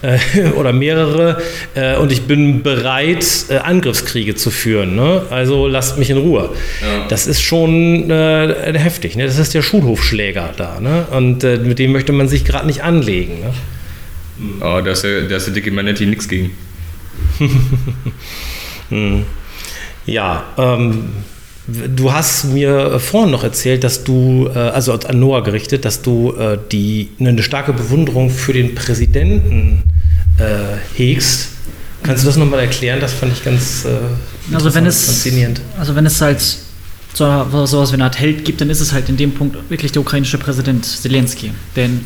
äh, 0.00 0.18
oder 0.56 0.72
mehrere 0.72 1.42
äh, 1.74 1.96
und 1.96 2.10
ich 2.10 2.22
bin 2.22 2.62
bereit, 2.62 3.26
äh, 3.50 3.58
Angriffskriege 3.58 4.34
zu 4.34 4.50
führen. 4.50 4.96
Ne? 4.96 5.22
Also 5.28 5.66
lasst 5.66 5.98
mich 5.98 6.08
in 6.08 6.16
Ruhe. 6.16 6.50
Ja. 6.80 7.06
Das 7.08 7.26
ist 7.26 7.42
schon 7.42 8.10
äh, 8.10 8.78
heftig. 8.78 9.14
Ne? 9.16 9.26
Das 9.26 9.38
ist 9.38 9.52
der 9.52 9.62
Schulhofschläger 9.62 10.54
da. 10.56 10.80
Ne? 10.80 11.06
Und 11.10 11.44
äh, 11.44 11.58
mit 11.58 11.78
dem 11.78 11.92
möchte 11.92 12.12
man 12.12 12.28
sich 12.28 12.46
gerade 12.46 12.66
nicht 12.66 12.82
anlegen. 12.82 13.40
Ne? 13.40 13.52
Oh, 14.60 14.80
da 14.82 14.92
ist 14.92 15.02
der, 15.02 15.30
ist 15.30 15.46
der 15.46 15.54
dicke 15.54 15.70
Manetti 15.70 16.06
nichts 16.06 16.28
gegen. 16.28 16.52
hm. 18.88 19.24
Ja, 20.06 20.44
ähm, 20.56 21.08
Du 21.68 22.12
hast 22.12 22.44
mir 22.44 23.00
vorhin 23.00 23.32
noch 23.32 23.42
erzählt, 23.42 23.82
dass 23.82 24.04
du, 24.04 24.48
äh, 24.54 24.58
also 24.58 24.92
an 24.92 25.18
Noah 25.18 25.42
gerichtet, 25.42 25.84
dass 25.84 26.00
du 26.00 26.32
äh, 26.32 26.58
die, 26.70 27.08
eine 27.18 27.42
starke 27.42 27.72
Bewunderung 27.72 28.30
für 28.30 28.52
den 28.52 28.74
Präsidenten 28.74 29.82
äh, 30.38 30.76
hegst. 30.96 31.48
Kannst 32.04 32.22
du 32.22 32.28
das 32.28 32.36
nochmal 32.36 32.60
erklären? 32.60 33.00
Das 33.00 33.12
fand 33.14 33.32
ich 33.32 33.42
ganz 33.42 33.84
also 34.52 34.74
wenn 34.74 34.86
es, 34.86 35.06
faszinierend. 35.06 35.60
Also 35.76 35.96
wenn 35.96 36.06
es 36.06 36.20
halt 36.20 36.40
so, 37.14 37.44
sowas 37.66 37.90
wie 37.90 37.94
eine 37.94 38.04
Art 38.04 38.18
Held 38.18 38.44
gibt, 38.44 38.60
dann 38.60 38.70
ist 38.70 38.80
es 38.80 38.92
halt 38.92 39.08
in 39.08 39.16
dem 39.16 39.32
Punkt 39.32 39.56
wirklich 39.68 39.90
der 39.90 40.02
ukrainische 40.02 40.38
Präsident 40.38 40.84
Zelensky. 40.84 41.50
Denn 41.74 42.04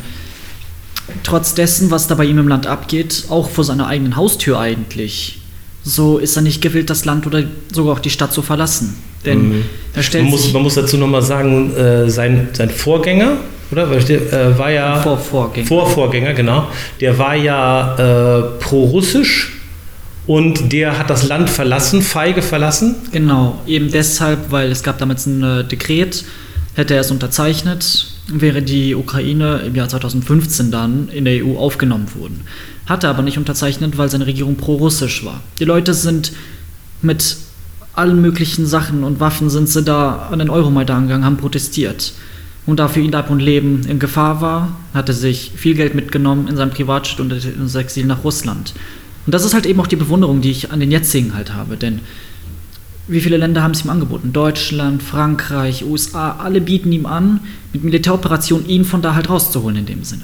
trotz 1.21 1.53
dessen, 1.53 1.91
was 1.91 2.07
da 2.07 2.15
bei 2.15 2.25
ihm 2.25 2.39
im 2.39 2.47
Land 2.47 2.65
abgeht, 2.65 3.25
auch 3.29 3.49
vor 3.49 3.63
seiner 3.63 3.85
eigenen 3.85 4.15
Haustür 4.15 4.59
eigentlich, 4.59 5.41
so 5.83 6.17
ist 6.17 6.35
er 6.35 6.41
nicht 6.41 6.61
gewillt, 6.61 6.89
das 6.89 7.05
Land 7.05 7.27
oder 7.27 7.43
sogar 7.71 7.93
auch 7.93 7.99
die 7.99 8.09
Stadt 8.09 8.33
zu 8.33 8.41
verlassen. 8.41 8.95
Denn 9.25 9.49
mhm. 9.49 9.65
er 9.93 10.03
stellt 10.03 10.23
man, 10.23 10.31
muss, 10.31 10.53
man 10.53 10.63
muss 10.63 10.75
dazu 10.75 10.97
nochmal 10.97 11.21
sagen, 11.21 11.75
äh, 11.75 12.09
sein, 12.09 12.49
sein 12.53 12.69
Vorgänger, 12.69 13.37
oder? 13.71 13.85
Der, 13.85 14.33
äh, 14.33 14.57
war 14.57 14.71
ja. 14.71 15.01
Vorvorgänger. 15.01 15.67
Vorvorgänger, 15.67 16.33
genau. 16.33 16.67
Der 16.99 17.17
war 17.17 17.35
ja 17.35 17.95
äh, 17.95 18.41
pro-russisch 18.59 19.53
und 20.27 20.71
der 20.71 20.97
hat 20.97 21.09
das 21.09 21.27
Land 21.27 21.49
verlassen, 21.49 22.01
feige 22.01 22.41
verlassen. 22.41 22.95
Genau, 23.11 23.59
eben 23.65 23.91
deshalb, 23.91 24.51
weil 24.51 24.71
es 24.71 24.83
gab 24.83 24.97
damals 24.97 25.25
ein 25.25 25.43
äh, 25.43 25.63
Dekret, 25.63 26.25
hätte 26.75 26.93
er 26.95 27.01
es 27.01 27.11
unterzeichnet, 27.11 28.07
wäre 28.27 28.61
die 28.61 28.95
Ukraine 28.95 29.61
im 29.65 29.75
Jahr 29.75 29.89
2015 29.89 30.71
dann 30.71 31.09
in 31.09 31.25
der 31.25 31.45
EU 31.45 31.57
aufgenommen 31.57 32.07
worden. 32.15 32.41
Hatte 32.85 33.07
aber 33.07 33.23
nicht 33.23 33.37
unterzeichnet, 33.37 33.97
weil 33.97 34.09
seine 34.09 34.27
Regierung 34.27 34.55
pro-russisch 34.55 35.25
war. 35.25 35.41
Die 35.59 35.65
Leute 35.65 35.93
sind 35.93 36.33
mit 37.01 37.37
allen 37.93 38.21
möglichen 38.21 38.65
Sachen 38.65 39.03
und 39.03 39.19
Waffen 39.19 39.49
sind 39.49 39.69
sie 39.69 39.83
da 39.83 40.29
an 40.31 40.39
den 40.39 40.49
Euromaidan 40.49 41.03
gegangen, 41.03 41.25
haben 41.25 41.37
protestiert. 41.37 42.13
Und 42.65 42.79
da 42.79 42.87
für 42.87 42.99
ihn 42.99 43.11
Leib 43.11 43.29
und 43.29 43.39
Leben 43.39 43.81
in 43.87 43.99
Gefahr 43.99 44.41
war, 44.41 44.77
hat 44.93 45.09
er 45.09 45.15
sich 45.15 45.51
viel 45.55 45.73
Geld 45.73 45.95
mitgenommen 45.95 46.47
in 46.47 46.55
seinem 46.55 46.71
Privatjet 46.71 47.19
und 47.19 47.31
ins 47.31 47.75
Exil 47.75 48.05
nach 48.05 48.23
Russland. 48.23 48.73
Und 49.25 49.33
das 49.33 49.45
ist 49.45 49.53
halt 49.53 49.65
eben 49.65 49.79
auch 49.79 49.87
die 49.87 49.95
Bewunderung, 49.95 50.41
die 50.41 50.51
ich 50.51 50.71
an 50.71 50.79
den 50.79 50.91
jetzigen 50.91 51.33
halt 51.33 51.53
habe, 51.53 51.77
denn 51.77 51.99
wie 53.07 53.19
viele 53.19 53.37
Länder 53.37 53.63
haben 53.63 53.71
es 53.71 53.83
ihm 53.83 53.89
angeboten? 53.89 54.31
Deutschland, 54.31 55.03
Frankreich, 55.03 55.83
USA, 55.83 56.37
alle 56.37 56.61
bieten 56.61 56.91
ihm 56.91 57.05
an, 57.05 57.41
mit 57.73 57.83
Militäroperationen 57.83 58.67
ihn 58.69 58.85
von 58.85 59.01
da 59.01 59.15
halt 59.15 59.29
rauszuholen 59.29 59.77
in 59.77 59.85
dem 59.85 60.03
Sinne. 60.03 60.23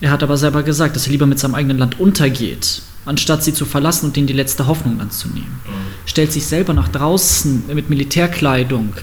Er 0.00 0.10
hat 0.10 0.22
aber 0.22 0.36
selber 0.36 0.62
gesagt, 0.62 0.96
dass 0.96 1.06
er 1.06 1.12
lieber 1.12 1.26
mit 1.26 1.38
seinem 1.38 1.54
eigenen 1.54 1.78
Land 1.78 2.00
untergeht, 2.00 2.82
anstatt 3.04 3.44
sie 3.44 3.52
zu 3.52 3.64
verlassen 3.64 4.06
und 4.06 4.16
ihnen 4.16 4.26
die 4.26 4.32
letzte 4.32 4.66
Hoffnung 4.66 5.00
anzunehmen. 5.00 5.60
Mhm. 5.66 6.06
Stellt 6.06 6.32
sich 6.32 6.46
selber 6.46 6.72
nach 6.72 6.88
draußen 6.88 7.64
mit 7.72 7.90
Militärkleidung 7.90 8.94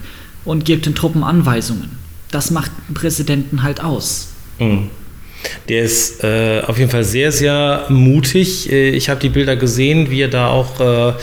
und 0.45 0.65
gibt 0.65 0.85
den 0.85 0.95
Truppen 0.95 1.23
Anweisungen. 1.23 1.97
Das 2.31 2.51
macht 2.51 2.71
einen 2.87 2.95
Präsidenten 2.95 3.63
halt 3.63 3.83
aus. 3.83 4.29
Mhm. 4.59 4.89
Der 5.69 5.83
ist 5.83 6.23
äh, 6.23 6.61
auf 6.65 6.77
jeden 6.77 6.91
Fall 6.91 7.03
sehr, 7.03 7.31
sehr 7.31 7.85
mutig. 7.89 8.71
Äh, 8.71 8.89
ich 8.89 9.09
habe 9.09 9.19
die 9.19 9.29
Bilder 9.29 9.55
gesehen, 9.55 10.09
wie 10.09 10.21
er 10.21 10.27
da 10.27 10.47
auch 10.47 10.79
äh, 10.79 11.13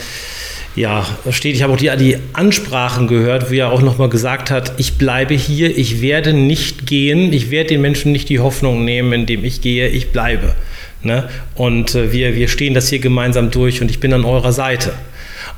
ja, 0.75 1.05
steht. 1.31 1.55
Ich 1.55 1.63
habe 1.63 1.73
auch 1.73 1.77
die, 1.77 1.91
die 1.97 2.17
Ansprachen 2.33 3.07
gehört, 3.07 3.51
wie 3.51 3.57
er 3.57 3.71
auch 3.71 3.81
nochmal 3.81 4.09
gesagt 4.09 4.51
hat, 4.51 4.73
ich 4.77 4.97
bleibe 4.97 5.33
hier, 5.33 5.75
ich 5.77 6.01
werde 6.01 6.33
nicht 6.33 6.85
gehen, 6.85 7.33
ich 7.33 7.49
werde 7.49 7.69
den 7.69 7.81
Menschen 7.81 8.11
nicht 8.11 8.29
die 8.29 8.39
Hoffnung 8.39 8.85
nehmen, 8.85 9.11
indem 9.13 9.43
ich 9.43 9.61
gehe, 9.61 9.87
ich 9.87 10.11
bleibe. 10.11 10.55
Ne? 11.01 11.29
Und 11.55 11.95
äh, 11.95 12.11
wir, 12.11 12.35
wir 12.35 12.47
stehen 12.47 12.73
das 12.73 12.89
hier 12.89 12.99
gemeinsam 12.99 13.51
durch 13.51 13.81
und 13.81 13.89
ich 13.89 13.99
bin 13.99 14.13
an 14.13 14.25
eurer 14.25 14.51
Seite. 14.51 14.93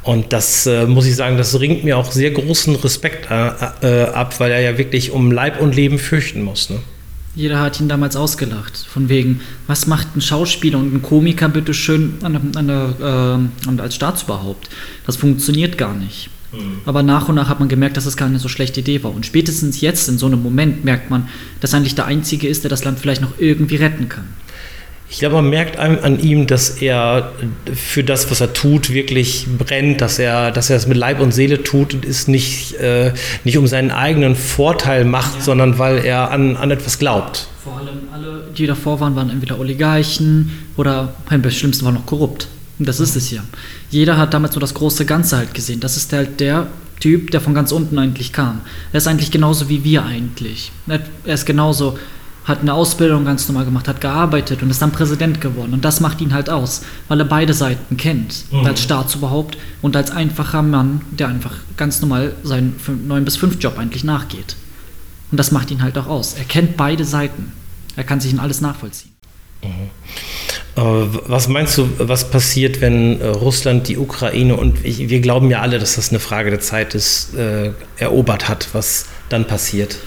Und 0.03 0.33
das 0.33 0.65
äh, 0.67 0.85
muss 0.85 1.05
ich 1.05 1.15
sagen, 1.15 1.37
das 1.37 1.59
ringt 1.59 1.83
mir 1.83 1.97
auch 1.97 2.11
sehr 2.11 2.31
großen 2.31 2.75
Respekt 2.75 3.29
äh, 3.29 3.49
äh 3.81 4.03
ab, 4.05 4.39
weil 4.39 4.51
er 4.51 4.61
ja 4.61 4.77
wirklich 4.77 5.11
um 5.11 5.31
Leib 5.31 5.59
und 5.61 5.75
Leben 5.75 5.99
fürchten 5.99 6.43
muss. 6.43 6.69
Ne? 6.69 6.79
Jeder 7.33 7.59
hat 7.59 7.79
ihn 7.79 7.87
damals 7.87 8.15
ausgelacht. 8.15 8.77
Von 8.77 9.09
wegen, 9.09 9.41
was 9.67 9.87
macht 9.87 10.15
ein 10.15 10.21
Schauspieler 10.21 10.77
und 10.79 10.93
ein 10.93 11.01
Komiker 11.01 11.49
bitte 11.49 11.73
schön 11.73 12.15
an, 12.23 12.51
an, 12.55 13.49
äh, 13.77 13.81
als 13.81 13.95
Staatsoberhaupt? 13.95 14.69
Das 15.05 15.15
funktioniert 15.15 15.77
gar 15.77 15.95
nicht. 15.95 16.29
Mhm. 16.51 16.81
Aber 16.85 17.03
nach 17.03 17.29
und 17.29 17.35
nach 17.35 17.47
hat 17.47 17.59
man 17.59 17.69
gemerkt, 17.69 17.95
dass 17.95 18.05
es 18.05 18.13
das 18.13 18.17
keine 18.17 18.39
so 18.39 18.49
schlechte 18.49 18.81
Idee 18.81 19.03
war. 19.03 19.13
Und 19.13 19.25
spätestens 19.25 19.79
jetzt, 19.79 20.09
in 20.09 20.17
so 20.17 20.25
einem 20.25 20.43
Moment, 20.43 20.83
merkt 20.83 21.09
man, 21.09 21.29
dass 21.61 21.73
er 21.73 21.77
eigentlich 21.77 21.95
der 21.95 22.05
Einzige 22.05 22.47
ist, 22.47 22.63
der 22.63 22.69
das 22.69 22.83
Land 22.83 22.99
vielleicht 22.99 23.21
noch 23.21 23.33
irgendwie 23.37 23.77
retten 23.77 24.09
kann. 24.09 24.25
Ich 25.11 25.19
glaube, 25.19 25.35
man 25.35 25.49
merkt 25.49 25.77
an 25.77 26.19
ihm, 26.21 26.47
dass 26.47 26.69
er 26.69 27.33
für 27.75 28.01
das, 28.01 28.31
was 28.31 28.39
er 28.39 28.53
tut, 28.53 28.93
wirklich 28.93 29.45
brennt, 29.57 29.99
dass 29.99 30.19
er, 30.19 30.51
dass 30.51 30.69
er 30.69 30.77
es 30.77 30.87
mit 30.87 30.95
Leib 30.95 31.19
und 31.19 31.33
Seele 31.33 31.63
tut 31.63 31.93
und 31.93 32.05
es 32.05 32.29
nicht, 32.29 32.75
äh, 32.75 33.11
nicht 33.43 33.57
um 33.57 33.67
seinen 33.67 33.91
eigenen 33.91 34.37
Vorteil 34.37 35.03
macht, 35.03 35.35
ja. 35.39 35.41
sondern 35.41 35.77
weil 35.77 35.97
er 36.05 36.31
an, 36.31 36.55
an 36.55 36.71
etwas 36.71 36.97
glaubt. 36.97 37.47
Vor 37.61 37.77
allem 37.77 38.07
alle, 38.13 38.45
die 38.57 38.65
davor 38.65 39.01
waren, 39.01 39.13
waren 39.17 39.29
entweder 39.29 39.59
Oligarchen 39.59 40.49
oder 40.77 41.13
beim 41.29 41.51
schlimmsten 41.51 41.83
war 41.83 41.91
noch 41.91 42.05
korrupt. 42.05 42.47
Und 42.79 42.87
das 42.87 43.01
ist 43.01 43.17
es 43.17 43.27
hier. 43.27 43.43
Jeder 43.89 44.17
hat 44.17 44.33
damals 44.33 44.55
nur 44.55 44.61
das 44.61 44.73
große 44.73 45.05
Ganze 45.05 45.35
halt 45.35 45.53
gesehen. 45.53 45.81
Das 45.81 45.97
ist 45.97 46.13
halt 46.13 46.39
der 46.39 46.67
Typ, 47.01 47.31
der 47.31 47.41
von 47.41 47.53
ganz 47.53 47.73
unten 47.73 47.99
eigentlich 47.99 48.31
kam. 48.31 48.61
Er 48.93 48.99
ist 48.99 49.07
eigentlich 49.07 49.29
genauso 49.29 49.67
wie 49.67 49.83
wir 49.83 50.05
eigentlich. 50.05 50.71
Er 50.87 51.33
ist 51.33 51.45
genauso 51.45 51.97
hat 52.43 52.61
eine 52.61 52.73
Ausbildung 52.73 53.25
ganz 53.25 53.47
normal 53.47 53.65
gemacht, 53.65 53.87
hat 53.87 54.01
gearbeitet 54.01 54.63
und 54.63 54.69
ist 54.69 54.81
dann 54.81 54.91
Präsident 54.91 55.41
geworden. 55.41 55.73
Und 55.73 55.85
das 55.85 55.99
macht 55.99 56.21
ihn 56.21 56.33
halt 56.33 56.49
aus, 56.49 56.81
weil 57.07 57.19
er 57.19 57.25
beide 57.25 57.53
Seiten 57.53 57.97
kennt. 57.97 58.51
Mhm. 58.51 58.65
Als 58.65 58.81
Staatsoberhaupt 58.81 59.57
und 59.81 59.95
als 59.95 60.11
einfacher 60.11 60.63
Mann, 60.63 61.01
der 61.11 61.27
einfach 61.27 61.53
ganz 61.77 62.01
normal 62.01 62.33
seinen 62.43 62.75
9 63.07 63.25
bis 63.25 63.37
5 63.37 63.61
Job 63.61 63.77
eigentlich 63.77 64.03
nachgeht. 64.03 64.55
Und 65.31 65.37
das 65.37 65.51
macht 65.51 65.71
ihn 65.71 65.83
halt 65.83 65.97
auch 65.97 66.07
aus. 66.07 66.33
Er 66.33 66.43
kennt 66.43 66.77
beide 66.77 67.05
Seiten. 67.05 67.53
Er 67.95 68.03
kann 68.03 68.19
sich 68.19 68.31
in 68.31 68.39
alles 68.39 68.59
nachvollziehen. 68.59 69.11
Mhm. 69.63 69.89
Was 70.73 71.49
meinst 71.49 71.77
du, 71.77 71.89
was 71.97 72.31
passiert, 72.31 72.79
wenn 72.79 73.19
äh, 73.19 73.27
Russland 73.27 73.89
die 73.89 73.97
Ukraine 73.97 74.55
und 74.55 74.83
wir 74.83 75.19
glauben 75.19 75.49
ja 75.49 75.61
alle, 75.61 75.79
dass 75.79 75.95
das 75.95 76.09
eine 76.09 76.19
Frage 76.19 76.49
der 76.49 76.61
Zeit 76.61 76.95
ist, 76.95 77.35
äh, 77.35 77.71
erobert 77.97 78.47
hat? 78.47 78.69
Was 78.71 79.07
dann 79.27 79.45
passiert? 79.45 79.97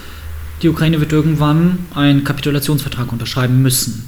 Die 0.61 0.69
Ukraine 0.69 0.99
wird 0.99 1.11
irgendwann 1.11 1.79
einen 1.93 2.23
Kapitulationsvertrag 2.23 3.11
unterschreiben 3.11 3.61
müssen. 3.61 4.07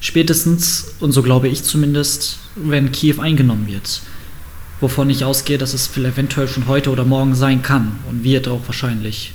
Spätestens, 0.00 0.94
und 1.00 1.10
so 1.12 1.22
glaube 1.22 1.48
ich 1.48 1.64
zumindest, 1.64 2.38
wenn 2.54 2.92
Kiew 2.92 3.20
eingenommen 3.20 3.66
wird. 3.66 4.02
Wovon 4.80 5.10
ich 5.10 5.24
ausgehe, 5.24 5.58
dass 5.58 5.74
es 5.74 5.96
eventuell 5.96 6.46
schon 6.46 6.68
heute 6.68 6.90
oder 6.90 7.04
morgen 7.04 7.34
sein 7.34 7.62
kann 7.62 7.96
und 8.08 8.22
wird 8.22 8.46
auch 8.46 8.60
wahrscheinlich. 8.66 9.32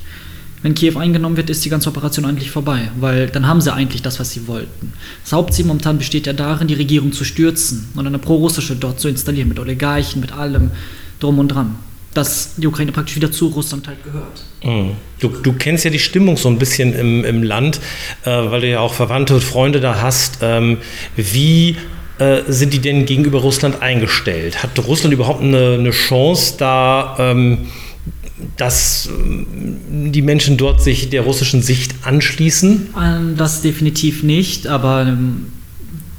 Wenn 0.62 0.74
Kiew 0.74 0.98
eingenommen 0.98 1.36
wird, 1.36 1.50
ist 1.50 1.62
die 1.66 1.68
ganze 1.68 1.90
Operation 1.90 2.24
eigentlich 2.24 2.50
vorbei, 2.50 2.90
weil 2.98 3.28
dann 3.28 3.46
haben 3.46 3.60
sie 3.60 3.70
eigentlich 3.70 4.00
das, 4.00 4.18
was 4.18 4.30
sie 4.30 4.46
wollten. 4.46 4.94
Das 5.22 5.34
Hauptziel 5.34 5.66
momentan 5.66 5.98
besteht 5.98 6.26
ja 6.26 6.32
darin, 6.32 6.68
die 6.68 6.72
Regierung 6.72 7.12
zu 7.12 7.24
stürzen 7.24 7.88
und 7.94 8.06
eine 8.06 8.18
pro-russische 8.18 8.74
dort 8.74 8.98
zu 8.98 9.08
installieren, 9.08 9.50
mit 9.50 9.58
Oligarchen, 9.58 10.22
mit 10.22 10.32
allem 10.32 10.70
drum 11.20 11.38
und 11.38 11.48
dran. 11.48 11.74
Dass 12.14 12.54
die 12.56 12.66
Ukraine 12.66 12.92
praktisch 12.92 13.16
wieder 13.16 13.30
zu 13.30 13.48
Russland 13.48 13.88
halt 13.88 14.02
gehört. 14.04 14.44
Mhm. 14.62 14.92
Du, 15.18 15.28
du 15.28 15.52
kennst 15.52 15.84
ja 15.84 15.90
die 15.90 15.98
Stimmung 15.98 16.36
so 16.36 16.48
ein 16.48 16.58
bisschen 16.58 16.94
im, 16.94 17.24
im 17.24 17.42
Land, 17.42 17.80
äh, 18.24 18.30
weil 18.30 18.60
du 18.60 18.68
ja 18.68 18.80
auch 18.80 18.94
Verwandte 18.94 19.34
und 19.34 19.44
Freunde 19.44 19.80
da 19.80 20.00
hast. 20.00 20.38
Ähm, 20.42 20.78
wie 21.16 21.76
äh, 22.18 22.42
sind 22.46 22.72
die 22.72 22.78
denn 22.78 23.06
gegenüber 23.06 23.40
Russland 23.40 23.82
eingestellt? 23.82 24.62
Hat 24.62 24.78
Russland 24.86 25.12
überhaupt 25.12 25.42
eine, 25.42 25.74
eine 25.74 25.90
Chance, 25.90 26.54
da 26.58 27.16
ähm, 27.18 27.66
dass 28.56 29.08
ähm, 29.08 30.12
die 30.12 30.22
Menschen 30.22 30.56
dort 30.56 30.82
sich 30.82 31.10
der 31.10 31.22
russischen 31.22 31.62
Sicht 31.62 31.94
anschließen? 32.02 32.94
Ähm, 33.00 33.36
das 33.36 33.62
definitiv 33.62 34.22
nicht, 34.22 34.66
aber 34.66 35.02
ähm, 35.02 35.46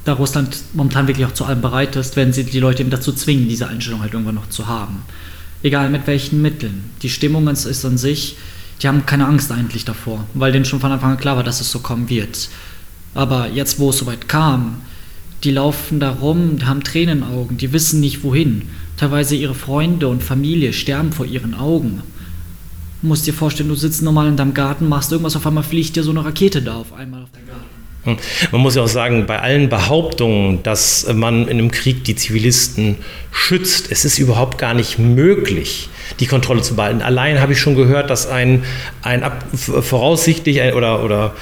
da 0.04 0.14
Russland 0.14 0.56
momentan 0.74 1.08
wirklich 1.08 1.26
auch 1.26 1.34
zu 1.34 1.44
allem 1.44 1.60
bereit 1.60 1.96
ist, 1.96 2.16
werden 2.16 2.32
sie 2.32 2.44
die 2.44 2.60
Leute 2.60 2.82
eben 2.82 2.90
dazu 2.90 3.12
zwingen, 3.12 3.48
diese 3.48 3.68
Einstellung 3.68 4.02
halt 4.02 4.12
irgendwann 4.12 4.36
noch 4.36 4.48
zu 4.48 4.66
haben. 4.66 5.02
Egal 5.62 5.90
mit 5.90 6.06
welchen 6.06 6.42
Mitteln. 6.42 6.90
Die 7.02 7.10
Stimmung 7.10 7.46
ist 7.48 7.84
an 7.84 7.98
sich, 7.98 8.36
die 8.82 8.88
haben 8.88 9.06
keine 9.06 9.26
Angst 9.26 9.50
eigentlich 9.50 9.84
davor, 9.84 10.26
weil 10.34 10.52
denen 10.52 10.64
schon 10.64 10.80
von 10.80 10.92
Anfang 10.92 11.12
an 11.12 11.16
klar 11.16 11.36
war, 11.36 11.44
dass 11.44 11.60
es 11.60 11.70
so 11.70 11.78
kommen 11.78 12.08
wird. 12.08 12.48
Aber 13.14 13.48
jetzt, 13.48 13.78
wo 13.78 13.90
es 13.90 13.98
soweit 13.98 14.28
kam, 14.28 14.82
die 15.44 15.50
laufen 15.50 16.00
da 16.00 16.10
rum, 16.10 16.58
haben 16.64 16.84
Tränen 16.84 17.18
in 17.18 17.24
den 17.24 17.32
Augen, 17.32 17.56
die 17.56 17.72
wissen 17.72 18.00
nicht 18.00 18.22
wohin. 18.22 18.68
Teilweise 18.96 19.36
ihre 19.36 19.54
Freunde 19.54 20.08
und 20.08 20.22
Familie 20.22 20.72
sterben 20.72 21.12
vor 21.12 21.26
ihren 21.26 21.54
Augen. 21.54 22.02
Du 23.00 23.08
musst 23.08 23.26
dir 23.26 23.34
vorstellen, 23.34 23.68
du 23.68 23.74
sitzt 23.74 24.02
normal 24.02 24.28
in 24.28 24.36
deinem 24.36 24.54
Garten, 24.54 24.88
machst 24.88 25.12
irgendwas, 25.12 25.36
auf 25.36 25.46
einmal 25.46 25.64
fliegt 25.64 25.96
dir 25.96 26.02
so 26.02 26.10
eine 26.10 26.24
Rakete 26.24 26.62
da 26.62 26.74
auf 26.74 26.92
einmal 26.92 27.22
auf 27.22 27.30
deinen 27.30 27.46
Garten. 27.46 27.75
Man 28.06 28.60
muss 28.60 28.76
ja 28.76 28.82
auch 28.82 28.88
sagen, 28.88 29.26
bei 29.26 29.40
allen 29.40 29.68
Behauptungen, 29.68 30.62
dass 30.62 31.06
man 31.12 31.42
in 31.42 31.58
einem 31.58 31.70
Krieg 31.70 32.04
die 32.04 32.14
Zivilisten 32.14 32.96
schützt, 33.32 33.90
es 33.90 34.04
ist 34.04 34.18
überhaupt 34.18 34.58
gar 34.58 34.74
nicht 34.74 34.98
möglich, 34.98 35.88
die 36.20 36.26
Kontrolle 36.26 36.62
zu 36.62 36.76
behalten. 36.76 37.02
Allein 37.02 37.40
habe 37.40 37.52
ich 37.52 37.60
schon 37.60 37.74
gehört, 37.74 38.10
dass 38.10 38.28
ein, 38.28 38.64
ein 39.02 39.22
ab, 39.22 39.44
voraussichtlich 39.52 40.60
ein, 40.60 40.74
oder, 40.74 41.02
oder 41.02 41.34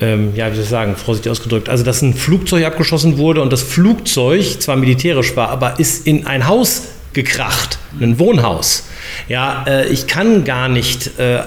ähm, 0.00 0.34
ja, 0.34 0.50
wie 0.50 0.54
soll 0.54 0.64
ich 0.64 0.70
sagen, 0.70 0.96
vorsichtig 0.96 1.32
ausgedrückt, 1.32 1.68
also 1.68 1.84
dass 1.84 2.02
ein 2.02 2.14
Flugzeug 2.14 2.64
abgeschossen 2.64 3.18
wurde 3.18 3.42
und 3.42 3.52
das 3.52 3.62
Flugzeug 3.62 4.60
zwar 4.60 4.76
militärisch 4.76 5.36
war, 5.36 5.50
aber 5.50 5.78
ist 5.78 6.06
in 6.06 6.26
ein 6.26 6.46
Haus 6.46 6.88
gekracht, 7.12 7.78
ein 8.00 8.18
Wohnhaus. 8.18 8.88
Ja, 9.28 9.64
äh, 9.66 9.88
ich 9.88 10.06
kann 10.06 10.44
gar 10.44 10.68
nicht 10.68 11.18
äh, 11.18 11.40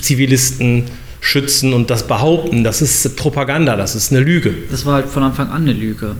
Zivilisten 0.00 0.84
schützen 0.84 1.05
und 1.72 1.90
das 1.90 2.06
behaupten, 2.06 2.64
das 2.64 2.82
ist 2.82 3.16
Propaganda, 3.16 3.76
das 3.76 3.94
ist 3.94 4.12
eine 4.12 4.20
Lüge. 4.20 4.54
Das 4.70 4.86
war 4.86 4.94
halt 4.94 5.08
von 5.08 5.22
Anfang 5.22 5.48
an 5.48 5.62
eine 5.62 5.72
Lüge. 5.72 6.16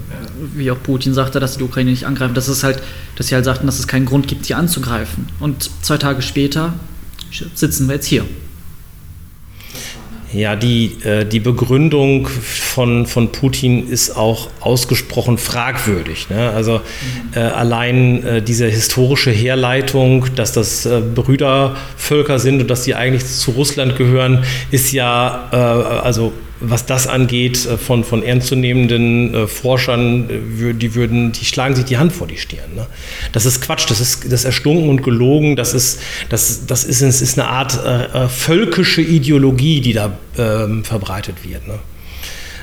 Wie 0.55 0.71
auch 0.71 0.83
Putin 0.83 1.15
sagte, 1.15 1.41
dass 1.41 1.57
die 1.57 1.65
Ukraine 1.65 1.91
nicht 1.91 2.05
angreifen. 2.05 2.35
Das 2.35 2.49
ist 2.49 2.65
halt, 2.65 2.83
dass 3.17 3.29
sie 3.29 3.35
halt 3.35 3.45
sagten, 3.45 3.67
dass 3.67 3.79
es 3.79 3.87
keinen 3.87 4.07
Grund 4.07 4.29
gibt, 4.29 4.47
sie 4.47 4.55
anzugreifen. 4.55 5.29
Und 5.41 5.71
zwei 5.83 5.97
Tage 5.97 6.23
später 6.23 6.75
sitzen 7.55 7.89
wir 7.89 7.95
jetzt 7.95 8.07
hier. 8.07 8.25
Ja, 10.37 10.55
die, 10.55 10.97
äh, 11.03 11.25
die 11.25 11.41
Begründung 11.41 12.27
von, 12.27 13.07
von 13.07 13.33
Putin 13.33 13.89
ist 13.89 14.17
auch 14.17 14.51
ausgesprochen 14.61 15.39
fragwürdig. 15.39 16.29
Ne? 16.29 16.51
Also 16.51 16.83
äh, 17.35 17.41
allein 17.41 18.23
äh, 18.23 18.43
diese 18.43 18.67
historische 18.67 19.31
Herleitung, 19.31 20.27
dass 20.35 20.53
das 20.53 20.85
äh, 20.85 21.01
Brüdervölker 21.01 22.39
sind 22.39 22.61
und 22.61 22.69
dass 22.69 22.83
die 22.83 22.95
eigentlich 22.95 23.25
zu 23.25 23.53
Russland 23.53 23.97
gehören, 23.97 24.45
ist 24.71 24.93
ja 24.93 25.49
äh, 25.53 25.57
also 25.57 26.33
was 26.61 26.87
das 26.87 27.07
angeht, 27.07 27.67
äh, 27.67 27.77
von, 27.77 28.05
von 28.05 28.23
ernstzunehmenden 28.23 29.35
äh, 29.35 29.47
Forschern, 29.47 30.31
äh, 30.31 30.75
die 30.75 30.95
würden, 30.95 31.33
die 31.33 31.45
schlagen 31.45 31.75
sich 31.75 31.85
die 31.85 31.99
Hand 31.99 32.13
vor 32.13 32.27
die 32.27 32.39
Stirn. 32.39 32.75
Ne? 32.75 32.87
Das 33.33 33.47
ist 33.47 33.61
Quatsch, 33.61 33.89
das 33.89 34.01
ist, 34.01 34.25
das 34.25 34.41
ist 34.41 34.45
erstunken 34.45 34.89
und 34.89 35.03
gelogen, 35.03 35.57
das 35.57 35.75
ist, 35.75 36.01
das, 36.29 36.67
das 36.67 36.85
ist, 36.85 37.03
das 37.03 37.21
ist 37.21 37.39
eine 37.39 37.49
Art 37.49 37.85
äh, 37.85 38.29
völkische 38.29 39.03
Ideologie, 39.03 39.81
die 39.81 39.93
da 39.93 40.19
ähm, 40.39 40.85
verbreitet 40.85 41.37
wird. 41.45 41.67
Ne? 41.67 41.79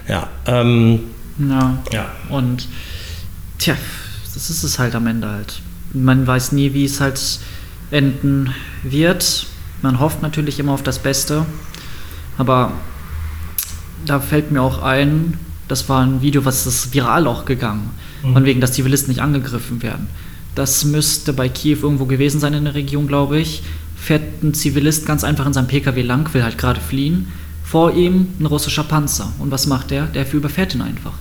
Ja, 0.07 0.29
ähm, 0.47 1.00
ja. 1.38 1.83
ja. 1.91 2.12
Und 2.29 2.67
tja, 3.57 3.75
das 4.33 4.50
ist 4.50 4.63
es 4.63 4.79
halt 4.79 4.95
am 4.95 5.07
Ende 5.07 5.29
halt. 5.29 5.62
Man 5.93 6.25
weiß 6.25 6.51
nie, 6.53 6.73
wie 6.73 6.85
es 6.85 7.00
halt 7.00 7.21
enden 7.91 8.53
wird. 8.81 9.46
Man 9.81 10.00
hofft 10.00 10.22
natürlich 10.22 10.59
immer 10.59 10.74
auf 10.74 10.83
das 10.83 11.00
Beste. 11.00 11.46
Aber 12.37 12.74
da 14.05 14.20
fällt 14.20 14.51
mir 14.51 14.61
auch 14.61 14.81
ein, 14.81 15.35
das 15.68 15.89
war 15.89 16.05
ein 16.05 16.22
Video, 16.22 16.46
was 16.46 16.66
ist 16.66 16.94
viral 16.94 17.27
auch 17.27 17.46
gegangen, 17.46 17.89
mhm. 18.24 18.33
von 18.33 18.46
wegen, 18.46 18.61
dass 18.61 18.74
Zivilisten 18.74 19.11
nicht 19.11 19.22
angegriffen 19.22 19.81
werden. 19.81 20.07
Das 20.55 20.85
müsste 20.85 21.33
bei 21.33 21.50
Kiew 21.50 21.79
irgendwo 21.81 22.05
gewesen 22.05 22.39
sein 22.39 22.53
in 22.53 22.66
der 22.66 22.75
Region, 22.75 23.07
glaube 23.07 23.39
ich. 23.39 23.63
Fährt 23.96 24.44
ein 24.44 24.53
Zivilist 24.53 25.05
ganz 25.05 25.24
einfach 25.24 25.46
in 25.46 25.53
seinem 25.53 25.68
PKW 25.68 26.01
lang, 26.01 26.31
will 26.33 26.44
halt 26.44 26.57
gerade 26.57 26.79
fliehen. 26.79 27.27
Vor 27.63 27.94
ihm 27.94 28.27
ein 28.39 28.46
russischer 28.46 28.83
Panzer. 28.83 29.31
Und 29.39 29.50
was 29.50 29.66
macht 29.66 29.89
der? 29.89 30.05
Der 30.05 30.31
überfährt 30.31 30.75
ihn 30.75 30.81
einfach 30.81 31.13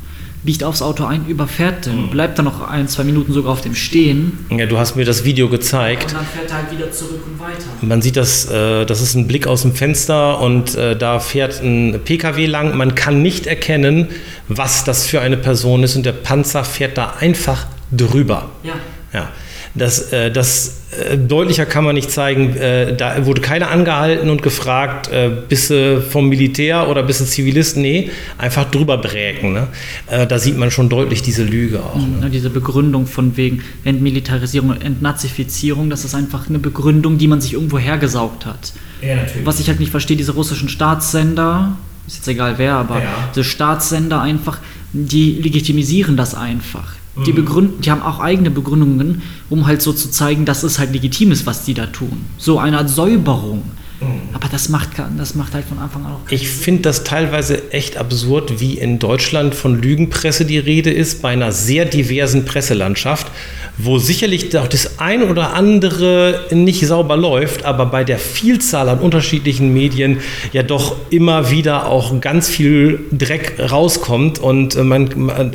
biegt 0.44 0.64
aufs 0.64 0.82
Auto 0.82 1.04
ein, 1.04 1.26
überfährt 1.26 1.86
den, 1.86 2.06
mhm. 2.06 2.10
bleibt 2.10 2.38
dann 2.38 2.46
noch 2.46 2.68
ein, 2.68 2.88
zwei 2.88 3.04
Minuten 3.04 3.32
sogar 3.32 3.52
auf 3.52 3.60
dem 3.60 3.74
stehen. 3.74 4.46
Ja, 4.50 4.66
du 4.66 4.78
hast 4.78 4.96
mir 4.96 5.04
das 5.04 5.24
Video 5.24 5.48
gezeigt. 5.48 6.04
Und 6.04 6.14
dann 6.14 6.26
fährt 6.26 6.50
er 6.50 6.56
halt 6.56 6.72
wieder 6.72 6.90
zurück 6.90 7.22
und 7.26 7.38
weiter. 7.38 7.64
Man 7.80 8.02
sieht 8.02 8.16
das, 8.16 8.50
äh, 8.50 8.84
das 8.84 9.00
ist 9.00 9.14
ein 9.14 9.28
Blick 9.28 9.46
aus 9.46 9.62
dem 9.62 9.74
Fenster 9.74 10.40
und 10.40 10.74
äh, 10.74 10.96
da 10.96 11.20
fährt 11.20 11.62
ein 11.62 12.00
PKW 12.04 12.46
lang. 12.46 12.76
Man 12.76 12.94
kann 12.94 13.22
nicht 13.22 13.46
erkennen, 13.46 14.08
was 14.48 14.84
das 14.84 15.06
für 15.06 15.20
eine 15.20 15.36
Person 15.36 15.84
ist 15.84 15.94
und 15.94 16.04
der 16.04 16.12
Panzer 16.12 16.64
fährt 16.64 16.98
da 16.98 17.14
einfach 17.20 17.66
drüber. 17.92 18.50
Ja. 18.64 18.74
Ja. 19.12 19.28
Das, 19.74 20.12
äh, 20.12 20.30
das 20.30 20.82
äh, 20.90 21.16
deutlicher 21.16 21.64
kann 21.64 21.84
man 21.84 21.94
nicht 21.94 22.10
zeigen. 22.10 22.54
Äh, 22.56 22.94
da 22.94 23.24
wurde 23.24 23.40
keiner 23.40 23.70
angehalten 23.70 24.28
und 24.28 24.42
gefragt, 24.42 25.08
äh, 25.08 25.30
bist 25.48 25.70
du 25.70 26.02
vom 26.02 26.28
Militär 26.28 26.88
oder 26.88 27.02
bist 27.02 27.20
du 27.20 27.24
Zivilist? 27.24 27.76
Nee, 27.78 28.10
einfach 28.36 28.70
drüber 28.70 28.98
bräken. 28.98 29.54
Ne? 29.54 29.68
Äh, 30.08 30.26
da 30.26 30.38
sieht 30.38 30.58
man 30.58 30.70
schon 30.70 30.90
deutlich 30.90 31.22
diese 31.22 31.44
Lüge 31.44 31.80
auch. 31.82 31.96
Ne? 31.96 32.26
Mhm, 32.26 32.30
diese 32.30 32.50
Begründung 32.50 33.06
von 33.06 33.36
wegen 33.36 33.62
Entmilitarisierung 33.84 34.70
und 34.70 34.84
Entnazifizierung, 34.84 35.88
das 35.88 36.04
ist 36.04 36.14
einfach 36.14 36.48
eine 36.48 36.58
Begründung, 36.58 37.16
die 37.16 37.28
man 37.28 37.40
sich 37.40 37.54
irgendwo 37.54 37.78
hergesaugt 37.78 38.44
hat. 38.44 38.72
Ja. 39.00 39.16
Was 39.44 39.58
ich 39.58 39.68
halt 39.68 39.80
nicht 39.80 39.90
verstehe, 39.90 40.16
diese 40.16 40.32
russischen 40.32 40.68
Staatssender, 40.68 41.76
ist 42.06 42.16
jetzt 42.16 42.28
egal 42.28 42.54
wer, 42.58 42.74
aber 42.74 42.98
ja. 42.98 43.28
diese 43.34 43.44
Staatssender 43.44 44.20
einfach, 44.20 44.58
die 44.92 45.40
legitimisieren 45.40 46.16
das 46.16 46.34
einfach. 46.34 46.92
Die, 47.26 47.32
mhm. 47.32 47.36
begründen, 47.36 47.80
die 47.82 47.90
haben 47.90 48.02
auch 48.02 48.20
eigene 48.20 48.50
Begründungen, 48.50 49.22
um 49.50 49.66
halt 49.66 49.82
so 49.82 49.92
zu 49.92 50.10
zeigen, 50.10 50.44
dass 50.44 50.62
es 50.62 50.78
halt 50.78 50.92
legitim 50.92 51.30
ist, 51.30 51.44
was 51.44 51.64
die 51.64 51.74
da 51.74 51.86
tun. 51.86 52.24
So 52.38 52.58
eine 52.58 52.78
Art 52.78 52.88
Säuberung. 52.88 53.64
Mhm. 54.00 54.34
Aber 54.34 54.48
das 54.48 54.68
macht, 54.68 54.90
das 55.16 55.34
macht 55.34 55.54
halt 55.54 55.64
von 55.66 55.78
Anfang 55.78 56.06
an 56.06 56.12
auch. 56.12 56.20
Ich 56.30 56.48
finde 56.48 56.82
das 56.82 57.04
teilweise 57.04 57.70
echt 57.72 57.96
absurd, 57.96 58.60
wie 58.60 58.78
in 58.78 58.98
Deutschland 58.98 59.54
von 59.54 59.80
Lügenpresse 59.80 60.44
die 60.44 60.58
Rede 60.58 60.90
ist, 60.90 61.22
bei 61.22 61.30
einer 61.30 61.52
sehr 61.52 61.84
diversen 61.84 62.44
Presselandschaft 62.44 63.30
wo 63.78 63.98
sicherlich 63.98 64.56
auch 64.58 64.68
das 64.68 64.98
ein 64.98 65.22
oder 65.22 65.54
andere 65.54 66.46
nicht 66.50 66.86
sauber 66.86 67.16
läuft, 67.16 67.64
aber 67.64 67.86
bei 67.86 68.04
der 68.04 68.18
Vielzahl 68.18 68.88
an 68.88 68.98
unterschiedlichen 68.98 69.72
Medien 69.72 70.20
ja 70.52 70.62
doch 70.62 70.96
immer 71.10 71.50
wieder 71.50 71.86
auch 71.86 72.20
ganz 72.20 72.48
viel 72.48 73.00
Dreck 73.10 73.54
rauskommt 73.58 74.38
und, 74.38 74.76
äh, 74.76 74.82
man, 74.82 75.54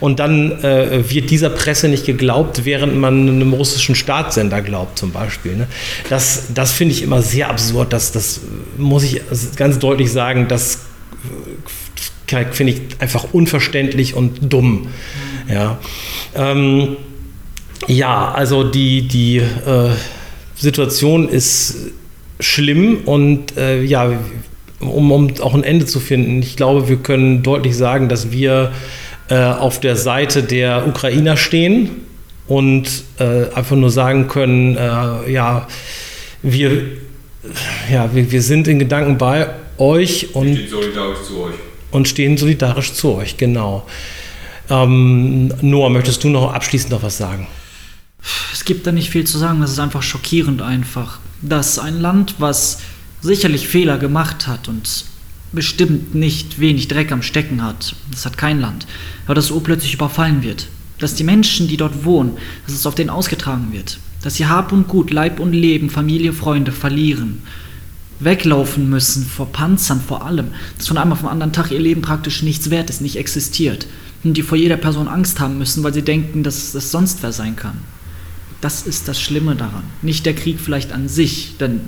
und 0.00 0.18
dann 0.18 0.52
äh, 0.64 1.10
wird 1.10 1.30
dieser 1.30 1.50
Presse 1.50 1.88
nicht 1.88 2.06
geglaubt, 2.06 2.64
während 2.64 2.96
man 2.96 3.28
einem 3.28 3.52
russischen 3.52 3.94
Staatssender 3.94 4.62
glaubt 4.62 4.98
zum 4.98 5.12
Beispiel. 5.12 5.56
Ne? 5.56 5.66
Das, 6.08 6.46
das 6.54 6.72
finde 6.72 6.94
ich 6.94 7.02
immer 7.02 7.20
sehr 7.20 7.50
absurd, 7.50 7.92
das, 7.92 8.12
das 8.12 8.40
muss 8.78 9.04
ich 9.04 9.20
ganz 9.56 9.78
deutlich 9.78 10.10
sagen, 10.10 10.48
das 10.48 10.86
äh, 12.30 12.44
finde 12.50 12.72
ich 12.72 12.80
einfach 12.98 13.28
unverständlich 13.32 14.14
und 14.14 14.52
dumm. 14.52 14.88
Ja. 15.48 15.78
Ähm, 16.34 16.96
ja, 17.86 18.32
also 18.32 18.64
die, 18.64 19.06
die 19.06 19.38
äh, 19.38 19.90
Situation 20.56 21.28
ist 21.28 21.92
schlimm 22.40 23.02
und 23.04 23.56
äh, 23.56 23.82
ja, 23.82 24.12
um, 24.80 25.10
um 25.10 25.40
auch 25.40 25.54
ein 25.54 25.64
Ende 25.64 25.86
zu 25.86 26.00
finden, 26.00 26.40
ich 26.42 26.56
glaube, 26.56 26.88
wir 26.88 26.96
können 26.96 27.42
deutlich 27.42 27.76
sagen, 27.76 28.08
dass 28.08 28.30
wir 28.30 28.72
äh, 29.28 29.36
auf 29.36 29.80
der 29.80 29.96
Seite 29.96 30.42
der 30.42 30.86
Ukrainer 30.86 31.36
stehen 31.36 31.90
und 32.46 32.88
äh, 33.18 33.52
einfach 33.54 33.76
nur 33.76 33.90
sagen 33.90 34.28
können, 34.28 34.76
äh, 34.76 35.30
ja, 35.30 35.66
wir, 36.42 36.82
ja 37.92 38.14
wir, 38.14 38.30
wir 38.30 38.42
sind 38.42 38.68
in 38.68 38.78
Gedanken 38.78 39.18
bei 39.18 39.48
euch 39.78 40.34
und, 40.34 40.54
stehen 40.54 40.68
solidarisch 40.68 41.22
zu 41.22 41.42
euch. 41.42 41.54
und 41.90 42.08
stehen 42.08 42.36
solidarisch 42.36 42.92
zu 42.92 43.14
euch, 43.14 43.36
genau. 43.36 43.86
Ähm, 44.70 45.52
Noah, 45.60 45.90
möchtest 45.90 46.24
du 46.24 46.28
noch 46.28 46.52
abschließend 46.52 46.92
noch 46.92 47.02
was 47.02 47.18
sagen? 47.18 47.46
Es 48.52 48.64
gibt 48.64 48.86
da 48.86 48.92
nicht 48.92 49.10
viel 49.10 49.24
zu 49.24 49.38
sagen, 49.38 49.60
das 49.60 49.72
ist 49.72 49.78
einfach 49.78 50.02
schockierend 50.02 50.62
einfach, 50.62 51.20
dass 51.42 51.78
ein 51.78 52.00
Land, 52.00 52.36
was 52.38 52.80
sicherlich 53.20 53.68
Fehler 53.68 53.98
gemacht 53.98 54.46
hat 54.46 54.68
und 54.68 55.04
bestimmt 55.52 56.14
nicht 56.14 56.60
wenig 56.60 56.88
Dreck 56.88 57.10
am 57.10 57.22
Stecken 57.22 57.62
hat, 57.62 57.94
das 58.10 58.26
hat 58.26 58.36
kein 58.36 58.60
Land, 58.60 58.86
aber 59.26 59.34
dass 59.34 59.46
so 59.46 59.60
plötzlich 59.60 59.94
überfallen 59.94 60.42
wird, 60.42 60.68
dass 60.98 61.14
die 61.14 61.24
Menschen, 61.24 61.68
die 61.68 61.76
dort 61.76 62.04
wohnen, 62.04 62.36
dass 62.66 62.74
es 62.74 62.86
auf 62.86 62.94
denen 62.94 63.10
ausgetragen 63.10 63.72
wird. 63.72 63.98
dass 64.22 64.34
sie 64.34 64.46
Hab 64.46 64.72
und 64.72 64.88
Gut, 64.88 65.10
Leib 65.10 65.40
und 65.40 65.52
Leben, 65.52 65.90
Familie, 65.90 66.32
Freunde 66.32 66.72
verlieren, 66.72 67.42
weglaufen 68.20 68.90
müssen 68.90 69.24
vor 69.24 69.46
Panzern, 69.52 70.00
vor 70.00 70.24
allem, 70.24 70.48
dass 70.76 70.88
von 70.88 70.98
einem 70.98 71.12
auf 71.12 71.20
den 71.20 71.28
anderen 71.28 71.52
Tag 71.52 71.70
ihr 71.70 71.78
Leben 71.78 72.02
praktisch 72.02 72.42
nichts 72.42 72.70
wert 72.70 72.90
ist, 72.90 73.00
nicht 73.00 73.16
existiert. 73.16 73.86
Und 74.24 74.36
die 74.36 74.42
vor 74.42 74.58
jeder 74.58 74.76
Person 74.76 75.06
Angst 75.06 75.38
haben 75.38 75.58
müssen, 75.58 75.84
weil 75.84 75.94
sie 75.94 76.02
denken, 76.02 76.42
dass 76.42 76.74
es 76.74 76.90
sonst 76.90 77.22
wer 77.22 77.32
sein 77.32 77.54
kann. 77.54 77.78
Das 78.60 78.82
ist 78.82 79.08
das 79.08 79.20
Schlimme 79.20 79.54
daran. 79.54 79.84
Nicht 80.02 80.26
der 80.26 80.34
Krieg 80.34 80.58
vielleicht 80.60 80.92
an 80.92 81.08
sich, 81.08 81.56
denn 81.58 81.80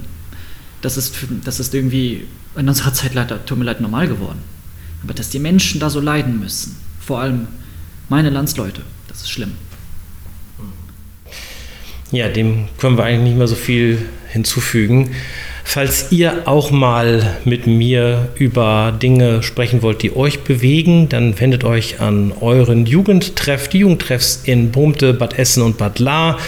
das 0.82 0.96
ist, 0.96 1.14
das 1.44 1.60
ist 1.60 1.74
irgendwie 1.74 2.26
in 2.56 2.68
unserer 2.68 2.92
Zeit 2.92 3.14
leider, 3.14 3.44
tut 3.44 3.58
mir 3.58 3.64
leid, 3.64 3.80
normal 3.80 4.08
geworden. 4.08 4.38
Aber 5.02 5.14
dass 5.14 5.30
die 5.30 5.38
Menschen 5.38 5.80
da 5.80 5.90
so 5.90 6.00
leiden 6.00 6.38
müssen, 6.38 6.76
vor 7.00 7.20
allem 7.20 7.48
meine 8.08 8.30
Landsleute, 8.30 8.82
das 9.08 9.22
ist 9.22 9.30
schlimm. 9.30 9.52
Ja, 12.12 12.28
dem 12.28 12.68
können 12.78 12.96
wir 12.96 13.04
eigentlich 13.04 13.30
nicht 13.30 13.38
mehr 13.38 13.48
so 13.48 13.54
viel 13.54 14.08
hinzufügen. 14.28 15.14
Falls 15.72 16.10
ihr 16.10 16.48
auch 16.48 16.72
mal 16.72 17.36
mit 17.44 17.68
mir 17.68 18.30
über 18.34 18.92
Dinge 19.00 19.44
sprechen 19.44 19.82
wollt, 19.82 20.02
die 20.02 20.16
euch 20.16 20.40
bewegen, 20.40 21.08
dann 21.08 21.38
wendet 21.38 21.62
euch 21.62 22.00
an 22.00 22.32
euren 22.40 22.86
Jugendtreff, 22.86 23.68
die 23.68 23.78
Jugendtreffs 23.78 24.40
in 24.42 24.72
Brumte, 24.72 25.14
Bad 25.14 25.38
Essen 25.38 25.62
und 25.62 25.78
Bad 25.78 26.00
Lahr. 26.00 26.40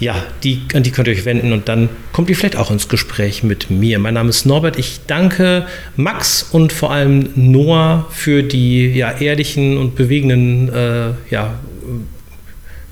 Ja, 0.00 0.16
die, 0.42 0.62
an 0.74 0.82
die 0.82 0.90
könnt 0.90 1.06
ihr 1.06 1.14
euch 1.14 1.24
wenden 1.24 1.52
und 1.52 1.68
dann 1.68 1.88
kommt 2.10 2.28
ihr 2.30 2.36
vielleicht 2.36 2.56
auch 2.56 2.72
ins 2.72 2.88
Gespräch 2.88 3.44
mit 3.44 3.70
mir. 3.70 4.00
Mein 4.00 4.14
Name 4.14 4.30
ist 4.30 4.44
Norbert. 4.44 4.76
Ich 4.76 5.02
danke 5.06 5.68
Max 5.94 6.42
und 6.42 6.72
vor 6.72 6.90
allem 6.90 7.28
Noah 7.36 8.08
für 8.10 8.42
die 8.42 8.88
ja, 8.88 9.12
ehrlichen 9.12 9.78
und 9.78 9.94
bewegenden 9.94 10.68
äh, 10.74 11.10
ja, 11.30 11.60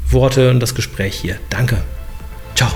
Worte 0.08 0.48
und 0.52 0.60
das 0.60 0.76
Gespräch 0.76 1.16
hier. 1.16 1.38
Danke. 1.50 1.78
Ciao. 2.54 2.70